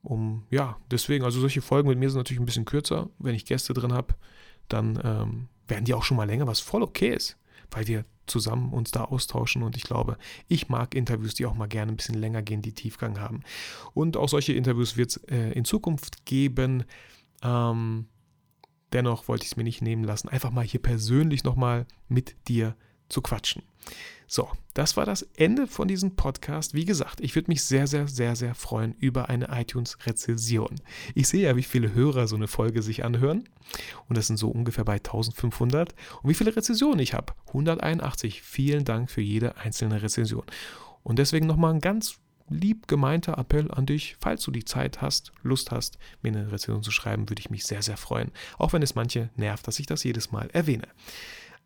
Um, 0.03 0.45
ja, 0.49 0.77
deswegen, 0.91 1.25
also 1.25 1.39
solche 1.39 1.61
Folgen 1.61 1.89
mit 1.89 1.97
mir 1.97 2.09
sind 2.09 2.19
natürlich 2.19 2.39
ein 2.39 2.45
bisschen 2.45 2.65
kürzer. 2.65 3.09
Wenn 3.17 3.35
ich 3.35 3.45
Gäste 3.45 3.73
drin 3.73 3.91
habe, 3.91 4.15
dann 4.69 4.99
ähm, 5.03 5.47
werden 5.67 5.85
die 5.85 5.93
auch 5.93 6.03
schon 6.03 6.17
mal 6.17 6.27
länger, 6.27 6.47
was 6.47 6.59
voll 6.59 6.83
okay 6.83 7.09
ist, 7.09 7.37
weil 7.71 7.87
wir 7.87 8.05
zusammen 8.27 8.71
uns 8.73 8.91
da 8.91 9.05
austauschen 9.05 9.63
und 9.63 9.75
ich 9.75 9.83
glaube, 9.83 10.17
ich 10.47 10.69
mag 10.69 10.95
Interviews, 10.95 11.33
die 11.33 11.45
auch 11.45 11.53
mal 11.53 11.67
gerne 11.67 11.91
ein 11.91 11.97
bisschen 11.97 12.15
länger 12.15 12.41
gehen, 12.41 12.61
die 12.61 12.73
Tiefgang 12.73 13.19
haben. 13.19 13.41
Und 13.93 14.17
auch 14.17 14.29
solche 14.29 14.53
Interviews 14.53 14.97
wird 14.97 15.09
es 15.11 15.17
äh, 15.25 15.51
in 15.53 15.65
Zukunft 15.65 16.25
geben. 16.25 16.83
Ähm, 17.41 18.07
Dennoch 18.93 19.27
wollte 19.27 19.43
ich 19.43 19.51
es 19.51 19.57
mir 19.57 19.63
nicht 19.63 19.81
nehmen 19.81 20.03
lassen, 20.03 20.29
einfach 20.29 20.51
mal 20.51 20.65
hier 20.65 20.81
persönlich 20.81 21.43
nochmal 21.43 21.85
mit 22.07 22.35
dir 22.47 22.75
zu 23.09 23.21
quatschen. 23.21 23.63
So, 24.29 24.49
das 24.73 24.97
war 24.97 25.05
das 25.05 25.21
Ende 25.37 25.67
von 25.67 25.87
diesem 25.87 26.17
Podcast. 26.17 26.73
Wie 26.73 26.83
gesagt, 26.83 27.21
ich 27.21 27.33
würde 27.35 27.49
mich 27.49 27.63
sehr, 27.63 27.87
sehr, 27.87 28.09
sehr, 28.09 28.35
sehr 28.35 28.55
freuen 28.55 28.93
über 28.99 29.29
eine 29.29 29.47
iTunes-Rezession. 29.49 30.75
Ich 31.15 31.29
sehe 31.29 31.43
ja, 31.43 31.55
wie 31.55 31.63
viele 31.63 31.93
Hörer 31.93 32.27
so 32.27 32.35
eine 32.35 32.49
Folge 32.49 32.81
sich 32.81 33.05
anhören. 33.05 33.47
Und 34.09 34.17
das 34.17 34.27
sind 34.27 34.35
so 34.35 34.49
ungefähr 34.49 34.83
bei 34.83 34.95
1500. 34.95 35.95
Und 36.21 36.29
wie 36.29 36.33
viele 36.33 36.53
Rezessionen 36.53 36.99
ich 36.99 37.13
habe? 37.13 37.33
181. 37.47 38.41
Vielen 38.41 38.83
Dank 38.83 39.09
für 39.09 39.21
jede 39.21 39.55
einzelne 39.55 40.01
Rezession. 40.01 40.43
Und 41.03 41.19
deswegen 41.19 41.47
nochmal 41.47 41.73
ein 41.73 41.79
ganz 41.81 42.19
lieb 42.49 42.87
gemeinter 42.87 43.37
Appell 43.37 43.71
an 43.71 43.85
dich, 43.85 44.15
falls 44.19 44.43
du 44.43 44.51
die 44.51 44.65
Zeit 44.65 45.01
hast, 45.01 45.31
Lust 45.43 45.71
hast, 45.71 45.97
mir 46.21 46.29
eine 46.29 46.51
Rezension 46.51 46.83
zu 46.83 46.91
schreiben, 46.91 47.29
würde 47.29 47.39
ich 47.39 47.49
mich 47.49 47.65
sehr, 47.65 47.81
sehr 47.81 47.97
freuen. 47.97 48.31
Auch 48.57 48.73
wenn 48.73 48.81
es 48.81 48.95
manche 48.95 49.29
nervt, 49.35 49.67
dass 49.67 49.79
ich 49.79 49.85
das 49.85 50.03
jedes 50.03 50.31
Mal 50.31 50.49
erwähne. 50.53 50.87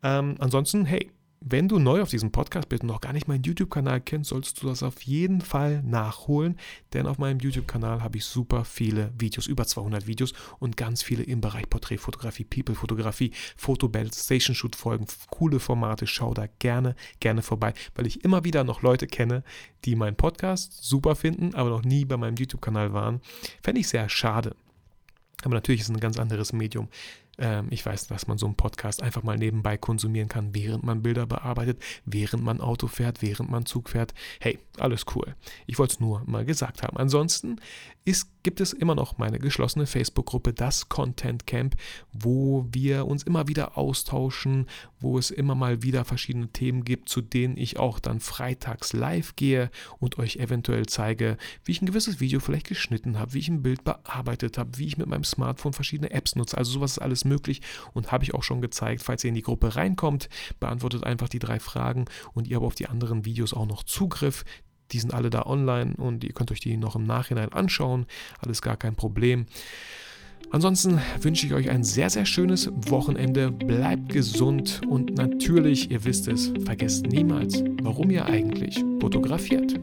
Ähm, 0.02 0.36
ansonsten, 0.38 0.84
hey, 0.84 1.10
wenn 1.44 1.68
du 1.68 1.78
neu 1.78 2.02
auf 2.02 2.10
diesem 2.10 2.32
Podcast 2.32 2.68
bist 2.68 2.82
und 2.82 2.88
noch 2.88 3.00
gar 3.00 3.12
nicht 3.12 3.28
meinen 3.28 3.42
YouTube-Kanal 3.42 4.00
kennst, 4.00 4.30
solltest 4.30 4.62
du 4.62 4.66
das 4.68 4.82
auf 4.82 5.02
jeden 5.02 5.40
Fall 5.40 5.82
nachholen, 5.82 6.58
denn 6.92 7.06
auf 7.06 7.18
meinem 7.18 7.40
YouTube-Kanal 7.40 8.02
habe 8.02 8.18
ich 8.18 8.24
super 8.24 8.64
viele 8.64 9.12
Videos, 9.18 9.46
über 9.46 9.66
200 9.66 10.06
Videos 10.06 10.32
und 10.58 10.76
ganz 10.76 11.02
viele 11.02 11.22
im 11.22 11.40
Bereich 11.40 11.68
Porträtfotografie, 11.68 12.44
People-Fotografie, 12.44 13.32
Fotobells, 13.56 14.24
Station-Shoot-Folgen, 14.24 15.06
coole 15.30 15.60
Formate. 15.60 16.06
Schau 16.06 16.34
da 16.34 16.46
gerne, 16.58 16.94
gerne 17.20 17.42
vorbei, 17.42 17.74
weil 17.94 18.06
ich 18.06 18.24
immer 18.24 18.44
wieder 18.44 18.64
noch 18.64 18.82
Leute 18.82 19.06
kenne, 19.06 19.42
die 19.84 19.96
meinen 19.96 20.16
Podcast 20.16 20.84
super 20.84 21.16
finden, 21.16 21.54
aber 21.54 21.70
noch 21.70 21.82
nie 21.82 22.04
bei 22.04 22.16
meinem 22.16 22.36
YouTube-Kanal 22.36 22.92
waren. 22.92 23.20
Fände 23.62 23.80
ich 23.80 23.88
sehr 23.88 24.08
schade. 24.08 24.54
Aber 25.44 25.54
natürlich 25.54 25.80
ist 25.80 25.88
es 25.88 25.94
ein 25.94 26.00
ganz 26.00 26.18
anderes 26.18 26.52
Medium. 26.52 26.88
Ähm, 27.38 27.68
ich 27.70 27.84
weiß, 27.84 28.06
dass 28.08 28.26
man 28.26 28.38
so 28.38 28.46
einen 28.46 28.56
Podcast 28.56 29.02
einfach 29.02 29.22
mal 29.22 29.38
nebenbei 29.38 29.76
konsumieren 29.76 30.28
kann, 30.28 30.54
während 30.54 30.84
man 30.84 31.02
Bilder 31.02 31.26
bearbeitet, 31.26 31.80
während 32.04 32.42
man 32.42 32.60
Auto 32.60 32.86
fährt, 32.86 33.22
während 33.22 33.50
man 33.50 33.66
Zug 33.66 33.88
fährt. 33.88 34.14
Hey, 34.40 34.58
alles 34.78 35.04
cool. 35.14 35.34
Ich 35.66 35.78
wollte 35.78 35.94
es 35.94 36.00
nur 36.00 36.22
mal 36.26 36.44
gesagt 36.44 36.82
haben. 36.82 36.96
Ansonsten 36.96 37.60
ist 38.04 38.31
gibt 38.42 38.60
es 38.60 38.72
immer 38.72 38.94
noch 38.94 39.18
meine 39.18 39.38
geschlossene 39.38 39.86
Facebook-Gruppe, 39.86 40.52
das 40.52 40.88
Content 40.88 41.46
Camp, 41.46 41.76
wo 42.12 42.66
wir 42.70 43.06
uns 43.06 43.22
immer 43.22 43.48
wieder 43.48 43.76
austauschen, 43.78 44.66
wo 45.00 45.18
es 45.18 45.30
immer 45.30 45.54
mal 45.54 45.82
wieder 45.82 46.04
verschiedene 46.04 46.48
Themen 46.48 46.84
gibt, 46.84 47.08
zu 47.08 47.20
denen 47.20 47.56
ich 47.56 47.78
auch 47.78 47.98
dann 47.98 48.20
freitags 48.20 48.92
live 48.92 49.36
gehe 49.36 49.70
und 49.98 50.18
euch 50.18 50.36
eventuell 50.36 50.86
zeige, 50.86 51.36
wie 51.64 51.72
ich 51.72 51.82
ein 51.82 51.86
gewisses 51.86 52.20
Video 52.20 52.40
vielleicht 52.40 52.68
geschnitten 52.68 53.18
habe, 53.18 53.34
wie 53.34 53.38
ich 53.38 53.48
ein 53.48 53.62
Bild 53.62 53.84
bearbeitet 53.84 54.58
habe, 54.58 54.78
wie 54.78 54.86
ich 54.86 54.98
mit 54.98 55.06
meinem 55.06 55.24
Smartphone 55.24 55.72
verschiedene 55.72 56.10
Apps 56.10 56.36
nutze. 56.36 56.58
Also 56.58 56.72
sowas 56.72 56.92
ist 56.92 56.98
alles 56.98 57.24
möglich 57.24 57.62
und 57.92 58.12
habe 58.12 58.24
ich 58.24 58.34
auch 58.34 58.42
schon 58.42 58.60
gezeigt. 58.60 59.02
Falls 59.02 59.24
ihr 59.24 59.28
in 59.28 59.34
die 59.34 59.42
Gruppe 59.42 59.76
reinkommt, 59.76 60.28
beantwortet 60.60 61.04
einfach 61.04 61.28
die 61.28 61.38
drei 61.38 61.60
Fragen 61.60 62.06
und 62.34 62.48
ihr 62.48 62.56
habt 62.56 62.66
auf 62.66 62.74
die 62.74 62.88
anderen 62.88 63.24
Videos 63.24 63.54
auch 63.54 63.66
noch 63.66 63.82
Zugriff. 63.82 64.44
Die 64.90 64.98
sind 64.98 65.14
alle 65.14 65.30
da 65.30 65.46
online 65.46 65.94
und 65.96 66.24
ihr 66.24 66.32
könnt 66.32 66.50
euch 66.50 66.60
die 66.60 66.76
noch 66.76 66.96
im 66.96 67.04
Nachhinein 67.04 67.52
anschauen. 67.52 68.06
Alles 68.40 68.60
gar 68.60 68.76
kein 68.76 68.94
Problem. 68.94 69.46
Ansonsten 70.50 71.00
wünsche 71.20 71.46
ich 71.46 71.54
euch 71.54 71.70
ein 71.70 71.82
sehr, 71.82 72.10
sehr 72.10 72.26
schönes 72.26 72.70
Wochenende. 72.88 73.50
Bleibt 73.50 74.10
gesund 74.10 74.82
und 74.86 75.14
natürlich, 75.14 75.90
ihr 75.90 76.04
wisst 76.04 76.28
es, 76.28 76.52
vergesst 76.64 77.06
niemals, 77.06 77.64
warum 77.82 78.10
ihr 78.10 78.26
eigentlich 78.26 78.84
fotografiert. 79.00 79.80